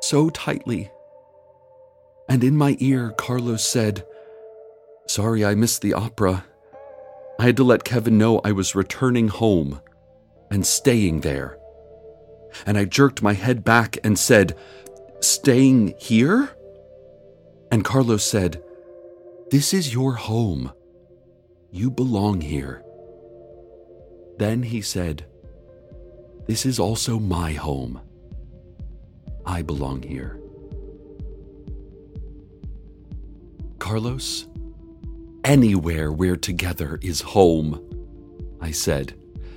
so 0.00 0.30
tightly. 0.30 0.90
And 2.28 2.42
in 2.42 2.56
my 2.56 2.76
ear, 2.80 3.10
Carlos 3.10 3.64
said, 3.64 4.04
Sorry 5.06 5.44
I 5.44 5.54
missed 5.54 5.82
the 5.82 5.94
opera. 5.94 6.44
I 7.38 7.44
had 7.44 7.56
to 7.56 7.64
let 7.64 7.84
Kevin 7.84 8.18
know 8.18 8.40
I 8.44 8.52
was 8.52 8.74
returning 8.74 9.28
home 9.28 9.80
and 10.50 10.66
staying 10.66 11.20
there. 11.20 11.58
And 12.66 12.76
I 12.76 12.84
jerked 12.84 13.22
my 13.22 13.32
head 13.32 13.64
back 13.64 13.98
and 14.04 14.18
said, 14.18 14.56
Staying 15.20 15.94
here? 15.98 16.50
And 17.70 17.84
Carlos 17.84 18.24
said, 18.24 18.62
This 19.50 19.72
is 19.72 19.94
your 19.94 20.14
home. 20.14 20.72
You 21.70 21.90
belong 21.90 22.42
here. 22.42 22.82
Then 24.38 24.62
he 24.62 24.82
said, 24.82 25.24
This 26.46 26.66
is 26.66 26.78
also 26.78 27.18
my 27.18 27.52
home. 27.52 28.00
I 29.46 29.62
belong 29.62 30.02
here. 30.02 30.38
Carlos, 33.78 34.46
Anywhere 35.44 36.12
we're 36.12 36.36
together 36.36 36.98
is 37.02 37.20
home, 37.20 37.80
I 38.60 38.70
said, 38.70 39.14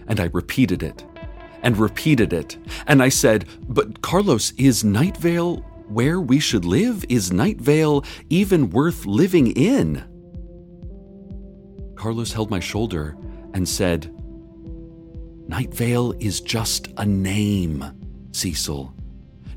and 0.08 0.20
I 0.20 0.30
repeated 0.34 0.82
it 0.82 1.06
and 1.62 1.78
repeated 1.78 2.34
it. 2.34 2.58
And 2.88 3.04
I 3.04 3.10
said, 3.10 3.46
But 3.68 4.02
Carlos, 4.02 4.52
is 4.58 4.84
Night 4.84 5.18
Vale 5.18 5.58
where 5.88 6.20
we 6.22 6.40
should 6.40 6.66
live? 6.66 7.06
Is 7.10 7.32
Night 7.32 7.62
Vale 7.62 8.04
even 8.30 8.70
worth 8.70 9.06
living 9.06 9.48
in? 9.52 10.04
Carlos 11.96 12.32
held 12.32 12.50
my 12.50 12.60
shoulder 12.60 13.16
and 13.54 13.68
said, 13.68 14.12
Night 15.48 15.74
Vale 15.74 16.14
is 16.20 16.42
just 16.42 16.88
a 16.98 17.06
name, 17.06 17.84
Cecil. 18.32 18.94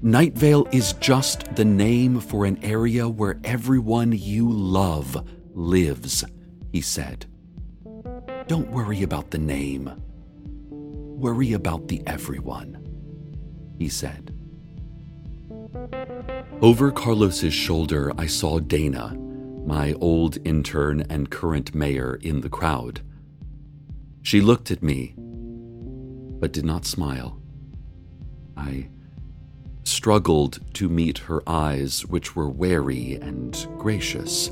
Night 0.01 0.35
Vale 0.35 0.67
is 0.73 0.93
just 0.95 1.57
the 1.57 1.65
name 1.65 2.21
for 2.21 2.45
an 2.45 2.63
area 2.63 3.09
where 3.09 3.41
everyone 3.45 4.13
you 4.13 4.51
love 4.51 5.27
lives, 5.59 6.25
he 6.73 6.81
said. 6.81 7.27
Don't 8.47 8.71
worry 8.71 9.03
about 9.03 9.31
the 9.31 9.39
name. 9.39 9.91
Worry 10.71 11.53
about 11.53 11.89
the 11.89 12.01
everyone, 12.07 12.79
he 13.77 13.89
said. 13.89 14.35
Over 16.63 16.93
Carlos's 16.93 17.53
shoulder, 17.53 18.13
I 18.17 18.27
saw 18.27 18.61
Dana, 18.61 19.17
my 19.67 19.95
old 19.95 20.39
intern 20.45 21.05
and 21.11 21.29
current 21.29 21.75
mayor, 21.75 22.19
in 22.23 22.41
the 22.41 22.49
crowd. 22.49 23.01
She 24.23 24.41
looked 24.41 24.71
at 24.71 24.83
me, 24.83 25.15
but 25.17 26.53
did 26.53 26.65
not 26.65 26.87
smile. 26.87 27.41
I 28.57 28.89
struggled 29.83 30.61
to 30.75 30.89
meet 30.89 31.19
her 31.19 31.43
eyes, 31.49 32.07
which 32.07 32.37
were 32.37 32.49
wary 32.49 33.17
and 33.17 33.67
gracious. 33.77 34.51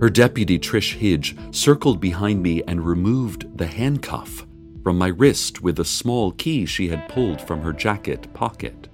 Her 0.00 0.10
deputy, 0.10 0.58
Trish 0.58 0.98
Hidge, 0.98 1.54
circled 1.54 2.00
behind 2.00 2.42
me 2.42 2.62
and 2.66 2.84
removed 2.84 3.56
the 3.56 3.66
handcuff 3.66 4.46
from 4.82 4.98
my 4.98 5.08
wrist 5.08 5.62
with 5.62 5.78
a 5.78 5.84
small 5.84 6.32
key 6.32 6.66
she 6.66 6.88
had 6.88 7.08
pulled 7.08 7.40
from 7.40 7.62
her 7.62 7.72
jacket 7.72 8.32
pocket. 8.34 8.88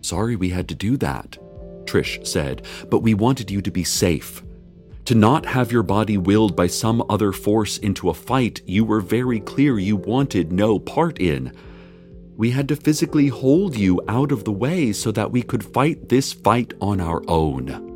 Sorry 0.00 0.34
we 0.34 0.48
had 0.48 0.68
to 0.68 0.74
do 0.74 0.96
that, 0.96 1.38
Trish 1.84 2.26
said, 2.26 2.66
but 2.90 3.00
we 3.00 3.14
wanted 3.14 3.50
you 3.50 3.62
to 3.62 3.70
be 3.70 3.84
safe. 3.84 4.42
To 5.06 5.14
not 5.14 5.46
have 5.46 5.72
your 5.72 5.82
body 5.82 6.16
willed 6.16 6.56
by 6.56 6.66
some 6.66 7.04
other 7.08 7.32
force 7.32 7.78
into 7.78 8.08
a 8.08 8.14
fight 8.14 8.60
you 8.66 8.84
were 8.84 9.00
very 9.00 9.40
clear 9.40 9.78
you 9.78 9.96
wanted 9.96 10.52
no 10.52 10.78
part 10.78 11.20
in. 11.20 11.52
We 12.36 12.50
had 12.50 12.68
to 12.68 12.76
physically 12.76 13.28
hold 13.28 13.76
you 13.76 14.00
out 14.08 14.32
of 14.32 14.44
the 14.44 14.52
way 14.52 14.92
so 14.92 15.12
that 15.12 15.30
we 15.30 15.42
could 15.42 15.64
fight 15.64 16.08
this 16.08 16.32
fight 16.32 16.72
on 16.80 17.00
our 17.00 17.22
own. 17.28 17.91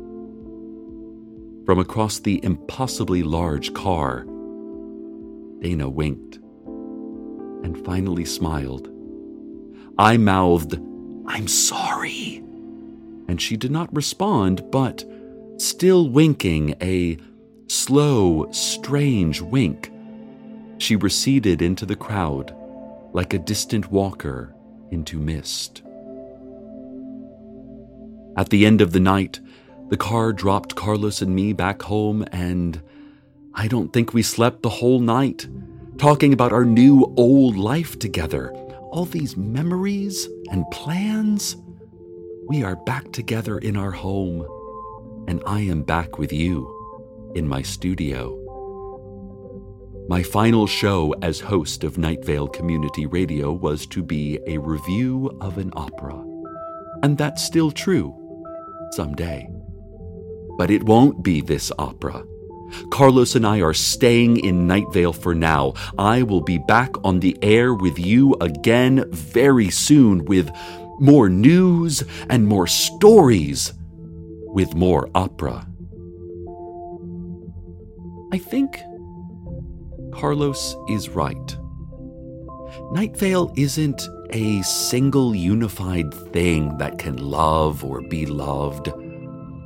From 1.67 1.79
across 1.79 2.19
the 2.19 2.39
impossibly 2.45 3.21
large 3.21 3.73
car. 3.73 4.23
Dana 5.59 5.89
winked 5.89 6.37
and 7.65 7.83
finally 7.83 8.23
smiled. 8.23 8.89
I 9.99 10.15
mouthed, 10.15 10.79
I'm 11.27 11.49
sorry. 11.49 12.37
And 13.27 13.41
she 13.41 13.57
did 13.57 13.69
not 13.69 13.93
respond, 13.93 14.63
but, 14.71 15.03
still 15.57 16.09
winking 16.09 16.73
a 16.81 17.17
slow, 17.67 18.49
strange 18.51 19.41
wink, 19.41 19.91
she 20.77 20.95
receded 20.95 21.61
into 21.61 21.85
the 21.85 21.97
crowd 21.97 22.55
like 23.11 23.33
a 23.33 23.39
distant 23.39 23.91
walker 23.91 24.55
into 24.89 25.19
mist. 25.19 25.81
At 28.37 28.51
the 28.51 28.65
end 28.65 28.79
of 28.79 28.93
the 28.93 29.01
night, 29.01 29.41
the 29.89 29.97
car 29.97 30.33
dropped 30.33 30.75
Carlos 30.75 31.21
and 31.21 31.33
me 31.33 31.53
back 31.53 31.81
home, 31.81 32.25
and 32.31 32.81
I 33.53 33.67
don't 33.67 33.93
think 33.93 34.13
we 34.13 34.21
slept 34.21 34.61
the 34.61 34.69
whole 34.69 34.99
night, 34.99 35.47
talking 35.97 36.33
about 36.33 36.51
our 36.51 36.65
new 36.65 37.13
old 37.15 37.55
life 37.55 37.97
together. 37.97 38.51
All 38.91 39.05
these 39.05 39.37
memories 39.37 40.27
and 40.51 40.69
plans. 40.71 41.55
We 42.47 42.63
are 42.63 42.75
back 42.75 43.11
together 43.11 43.57
in 43.57 43.77
our 43.77 43.91
home, 43.91 44.45
and 45.27 45.41
I 45.45 45.61
am 45.61 45.83
back 45.83 46.17
with 46.17 46.31
you 46.31 46.73
in 47.35 47.47
my 47.47 47.61
studio. 47.61 48.43
My 50.09 50.23
final 50.23 50.67
show 50.67 51.13
as 51.21 51.41
host 51.41 51.83
of 51.83 51.97
Night 51.97 52.23
Vale 52.23 52.47
Community 52.47 53.05
Radio 53.05 53.51
was 53.51 53.85
to 53.87 54.01
be 54.01 54.39
a 54.47 54.57
review 54.57 55.37
of 55.41 55.57
an 55.57 55.71
opera. 55.75 56.23
And 57.03 57.17
that's 57.17 57.43
still 57.43 57.71
true. 57.71 58.15
Someday. 58.91 59.49
But 60.57 60.71
it 60.71 60.83
won't 60.83 61.23
be 61.23 61.41
this 61.41 61.71
opera. 61.77 62.23
Carlos 62.89 63.35
and 63.35 63.45
I 63.45 63.61
are 63.61 63.73
staying 63.73 64.37
in 64.37 64.67
Nightvale 64.67 65.15
for 65.15 65.33
now. 65.33 65.73
I 65.97 66.23
will 66.23 66.41
be 66.41 66.57
back 66.57 66.91
on 67.03 67.19
the 67.19 67.37
air 67.41 67.73
with 67.73 67.97
you 67.97 68.35
again 68.41 69.05
very 69.11 69.69
soon 69.69 70.25
with 70.25 70.51
more 70.99 71.29
news 71.29 72.03
and 72.29 72.47
more 72.47 72.67
stories, 72.67 73.73
with 74.47 74.73
more 74.75 75.09
opera. 75.15 75.67
I 78.33 78.37
think 78.37 78.77
Carlos 80.11 80.75
is 80.89 81.09
right. 81.09 81.57
Nightvale 82.91 83.57
isn't 83.57 84.01
a 84.31 84.61
single 84.63 85.33
unified 85.33 86.13
thing 86.33 86.77
that 86.79 86.99
can 86.99 87.17
love 87.17 87.83
or 87.85 88.01
be 88.01 88.25
loved. 88.25 88.91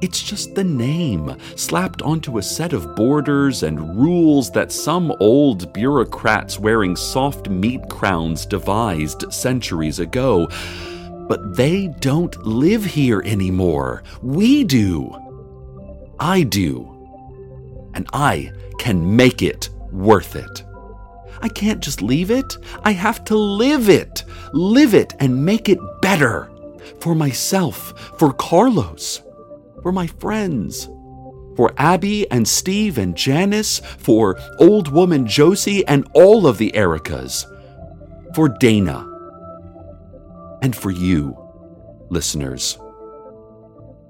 It's 0.02 0.24
just 0.24 0.56
the 0.56 0.64
name, 0.64 1.38
slapped 1.56 2.02
onto 2.02 2.40
a 2.40 2.42
set 2.42 2.74
of 2.74 2.96
borders 2.96 3.62
and 3.62 3.96
rules 3.96 4.50
that 4.52 4.72
some 4.72 5.12
old 5.20 5.72
bureaucrats 5.74 6.58
wearing 6.58 6.96
soft 6.96 7.50
meat 7.50 7.88
crowns 7.88 8.48
devised 8.48 9.32
centuries 9.32 10.00
ago. 10.00 10.48
But 11.28 11.56
they 11.56 11.90
don't 12.00 12.36
live 12.44 12.84
here 12.84 13.22
anymore. 13.22 14.02
We 14.24 14.64
do. 14.64 15.16
I 16.20 16.44
do. 16.44 16.88
And 17.94 18.08
I 18.12 18.52
can 18.80 19.16
make 19.16 19.44
it 19.44 19.70
worth 19.92 20.36
it. 20.36 20.64
I 21.44 21.48
can't 21.48 21.80
just 21.80 22.02
leave 22.02 22.32
it. 22.32 22.58
I 22.84 22.92
have 22.94 23.24
to 23.26 23.36
live 23.36 23.88
it. 23.88 24.24
Live 24.52 24.96
it 24.96 25.14
and 25.20 25.46
make 25.46 25.70
it 25.70 25.80
better. 26.02 26.52
For 27.00 27.14
myself, 27.14 28.18
for 28.18 28.34
Carlos, 28.34 29.22
for 29.82 29.92
my 29.92 30.08
friends, 30.08 30.90
for 31.56 31.74
Abby 31.78 32.30
and 32.32 32.48
Steve 32.48 32.98
and 32.98 33.16
Janice, 33.16 33.80
for 33.98 34.40
old 34.60 34.92
woman 34.92 35.28
Josie 35.28 35.86
and 35.88 36.08
all 36.14 36.48
of 36.48 36.58
the 36.58 36.72
Ericas, 36.72 37.46
for 38.36 38.50
Dana, 38.50 39.08
and 40.62 40.76
for 40.76 40.92
you, 40.92 41.38
listeners. 42.10 42.78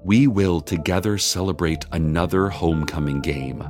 We 0.04 0.26
will 0.26 0.60
together 0.60 1.16
celebrate 1.18 1.86
another 1.92 2.48
homecoming 2.48 3.20
game 3.20 3.64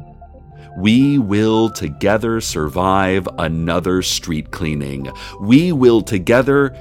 we 0.76 1.18
will 1.18 1.70
together 1.70 2.40
survive 2.40 3.28
another 3.38 4.02
street 4.02 4.50
cleaning. 4.50 5.10
We 5.40 5.72
will 5.72 6.02
together. 6.02 6.74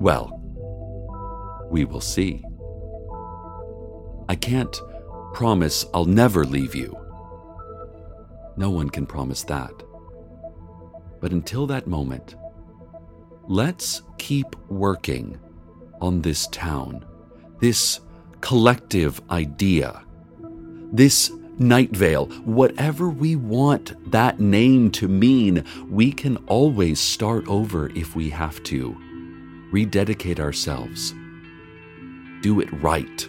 Well, 0.00 0.40
we 1.70 1.84
will 1.84 2.00
see. 2.00 2.44
I 4.32 4.34
can't 4.34 4.80
promise 5.34 5.84
I'll 5.92 6.06
never 6.06 6.46
leave 6.46 6.74
you. 6.74 6.98
No 8.56 8.70
one 8.70 8.88
can 8.88 9.04
promise 9.04 9.42
that. 9.42 9.74
But 11.20 11.32
until 11.32 11.66
that 11.66 11.86
moment, 11.86 12.36
let's 13.46 14.00
keep 14.16 14.56
working 14.70 15.38
on 16.00 16.22
this 16.22 16.46
town, 16.46 17.04
this 17.60 18.00
collective 18.40 19.20
idea, 19.28 20.02
this 20.94 21.30
Night 21.58 21.94
Vale, 21.94 22.24
whatever 22.46 23.10
we 23.10 23.36
want 23.36 24.10
that 24.12 24.40
name 24.40 24.90
to 24.92 25.08
mean, 25.08 25.62
we 25.90 26.10
can 26.10 26.38
always 26.46 26.98
start 26.98 27.46
over 27.48 27.90
if 27.90 28.16
we 28.16 28.30
have 28.30 28.62
to. 28.62 28.96
Rededicate 29.70 30.40
ourselves. 30.40 31.12
Do 32.40 32.60
it 32.60 32.72
right. 32.82 33.28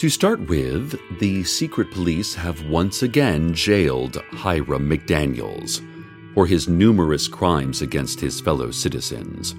To 0.00 0.10
start 0.10 0.46
with, 0.50 1.00
the 1.20 1.42
secret 1.44 1.90
police 1.90 2.34
have 2.34 2.68
once 2.68 3.02
again 3.02 3.54
jailed 3.54 4.22
Hiram 4.30 4.90
McDaniels 4.90 5.82
for 6.34 6.46
his 6.46 6.68
numerous 6.68 7.26
crimes 7.26 7.80
against 7.80 8.20
his 8.20 8.38
fellow 8.38 8.70
citizens. 8.70 9.54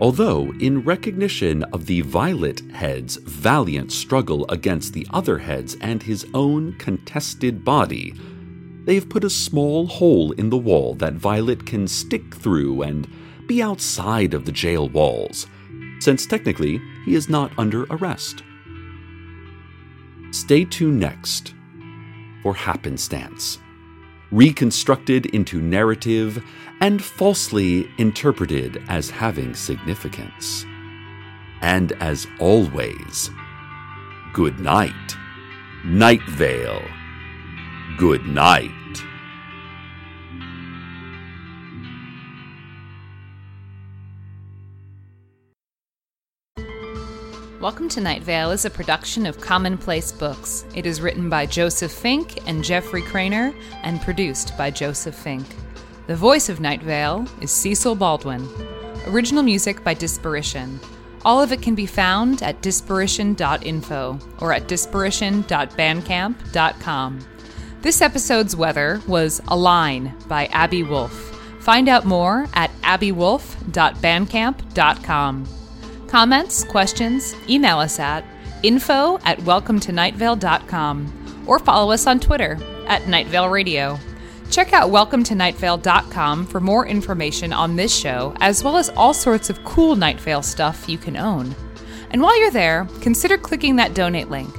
Although, 0.00 0.52
in 0.58 0.82
recognition 0.82 1.62
of 1.72 1.86
the 1.86 2.00
Violet 2.00 2.60
Head's 2.72 3.18
valiant 3.18 3.92
struggle 3.92 4.46
against 4.48 4.94
the 4.94 5.06
other 5.10 5.38
heads 5.38 5.76
and 5.80 6.02
his 6.02 6.26
own 6.34 6.72
contested 6.78 7.64
body, 7.64 8.14
they've 8.84 9.08
put 9.08 9.22
a 9.22 9.30
small 9.30 9.86
hole 9.86 10.32
in 10.32 10.50
the 10.50 10.58
wall 10.58 10.94
that 10.94 11.14
Violet 11.14 11.64
can 11.64 11.86
stick 11.86 12.34
through 12.34 12.82
and 12.82 13.06
be 13.46 13.62
outside 13.62 14.34
of 14.34 14.44
the 14.44 14.50
jail 14.50 14.88
walls, 14.88 15.46
since 16.00 16.26
technically 16.26 16.80
he 17.04 17.14
is 17.14 17.28
not 17.28 17.52
under 17.56 17.84
arrest. 17.84 18.42
Stay 20.32 20.64
tuned 20.64 20.98
next 20.98 21.54
for 22.42 22.54
Happenstance 22.54 23.58
reconstructed 24.32 25.26
into 25.26 25.60
narrative, 25.60 26.42
and 26.80 27.04
falsely 27.04 27.88
interpreted 27.98 28.82
as 28.88 29.10
having 29.10 29.54
significance. 29.54 30.64
And 31.60 31.92
as 32.00 32.26
always, 32.40 33.30
good 34.32 34.58
night, 34.58 35.16
Night 35.84 36.22
Vale. 36.28 36.82
Good 37.98 38.24
night. 38.26 38.70
Welcome 47.62 47.88
to 47.90 48.00
Night 48.00 48.24
Vale 48.24 48.50
is 48.50 48.64
a 48.64 48.70
production 48.70 49.24
of 49.24 49.40
Commonplace 49.40 50.10
Books. 50.10 50.64
It 50.74 50.84
is 50.84 51.00
written 51.00 51.30
by 51.30 51.46
Joseph 51.46 51.92
Fink 51.92 52.40
and 52.48 52.64
Jeffrey 52.64 53.02
Cranor 53.02 53.54
and 53.84 54.00
produced 54.00 54.58
by 54.58 54.72
Joseph 54.72 55.14
Fink. 55.14 55.46
The 56.08 56.16
voice 56.16 56.48
of 56.48 56.58
Night 56.58 56.82
Vale 56.82 57.24
is 57.40 57.52
Cecil 57.52 57.94
Baldwin. 57.94 58.48
Original 59.06 59.44
music 59.44 59.84
by 59.84 59.94
Disparition. 59.94 60.80
All 61.24 61.40
of 61.40 61.52
it 61.52 61.62
can 61.62 61.76
be 61.76 61.86
found 61.86 62.42
at 62.42 62.60
disparition.info 62.62 64.18
or 64.40 64.52
at 64.52 64.66
disparition.bandcamp.com. 64.66 67.18
This 67.80 68.02
episode's 68.02 68.56
weather 68.56 69.00
was 69.06 69.40
Align 69.46 70.16
by 70.26 70.48
Aby 70.52 70.82
Wolf. 70.82 71.12
Find 71.60 71.88
out 71.88 72.06
more 72.06 72.48
at 72.54 72.72
abywolf.bandcamp.com. 72.82 75.61
Comments, 76.12 76.64
questions, 76.64 77.34
email 77.48 77.78
us 77.78 77.98
at 77.98 78.22
info 78.62 79.18
at 79.24 79.38
welcometonightVale.com 79.38 81.44
or 81.46 81.58
follow 81.58 81.90
us 81.90 82.06
on 82.06 82.20
Twitter 82.20 82.58
at 82.86 83.00
Nightvale 83.04 83.50
Radio. 83.50 83.98
Check 84.50 84.74
out 84.74 84.90
welcometonightVale.com 84.90 86.44
for 86.44 86.60
more 86.60 86.86
information 86.86 87.54
on 87.54 87.76
this 87.76 87.96
show, 87.96 88.34
as 88.40 88.62
well 88.62 88.76
as 88.76 88.90
all 88.90 89.14
sorts 89.14 89.48
of 89.48 89.64
cool 89.64 89.96
Night 89.96 90.20
Vale 90.20 90.42
stuff 90.42 90.86
you 90.86 90.98
can 90.98 91.16
own. 91.16 91.56
And 92.10 92.20
while 92.20 92.38
you're 92.38 92.50
there, 92.50 92.86
consider 93.00 93.38
clicking 93.38 93.76
that 93.76 93.94
donate 93.94 94.28
link. 94.28 94.54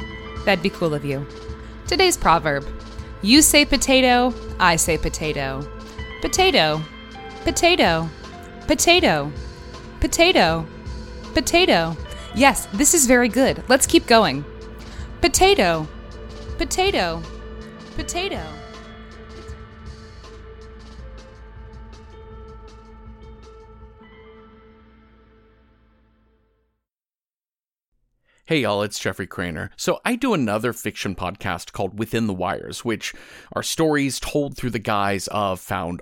That'd 0.45 0.63
be 0.63 0.71
cool 0.71 0.95
of 0.95 1.05
you. 1.05 1.23
Today's 1.85 2.17
proverb 2.17 2.65
You 3.21 3.43
say 3.43 3.63
potato, 3.63 4.33
I 4.59 4.75
say 4.75 4.97
potato. 4.97 5.61
Potato, 6.19 6.81
potato, 7.43 8.09
potato, 8.65 9.31
potato. 9.99 10.65
Potato. 11.33 11.97
Yes, 12.35 12.67
this 12.73 12.93
is 12.93 13.07
very 13.07 13.27
good. 13.27 13.63
Let's 13.67 13.87
keep 13.87 14.05
going. 14.05 14.45
Potato. 15.19 15.87
Potato. 16.57 17.23
Potato. 17.95 18.41
Hey 28.45 28.59
y'all, 28.59 28.83
it's 28.83 28.99
Jeffrey 28.99 29.25
Cranor. 29.25 29.69
So 29.77 30.01
I 30.03 30.15
do 30.15 30.33
another 30.33 30.73
fiction 30.73 31.15
podcast 31.15 31.71
called 31.71 31.97
Within 31.97 32.27
the 32.27 32.33
Wires, 32.33 32.83
which 32.85 33.13
are 33.53 33.63
stories 33.63 34.19
told 34.19 34.57
through 34.57 34.71
the 34.71 34.79
guise 34.79 35.27
of 35.29 35.59
found 35.59 36.01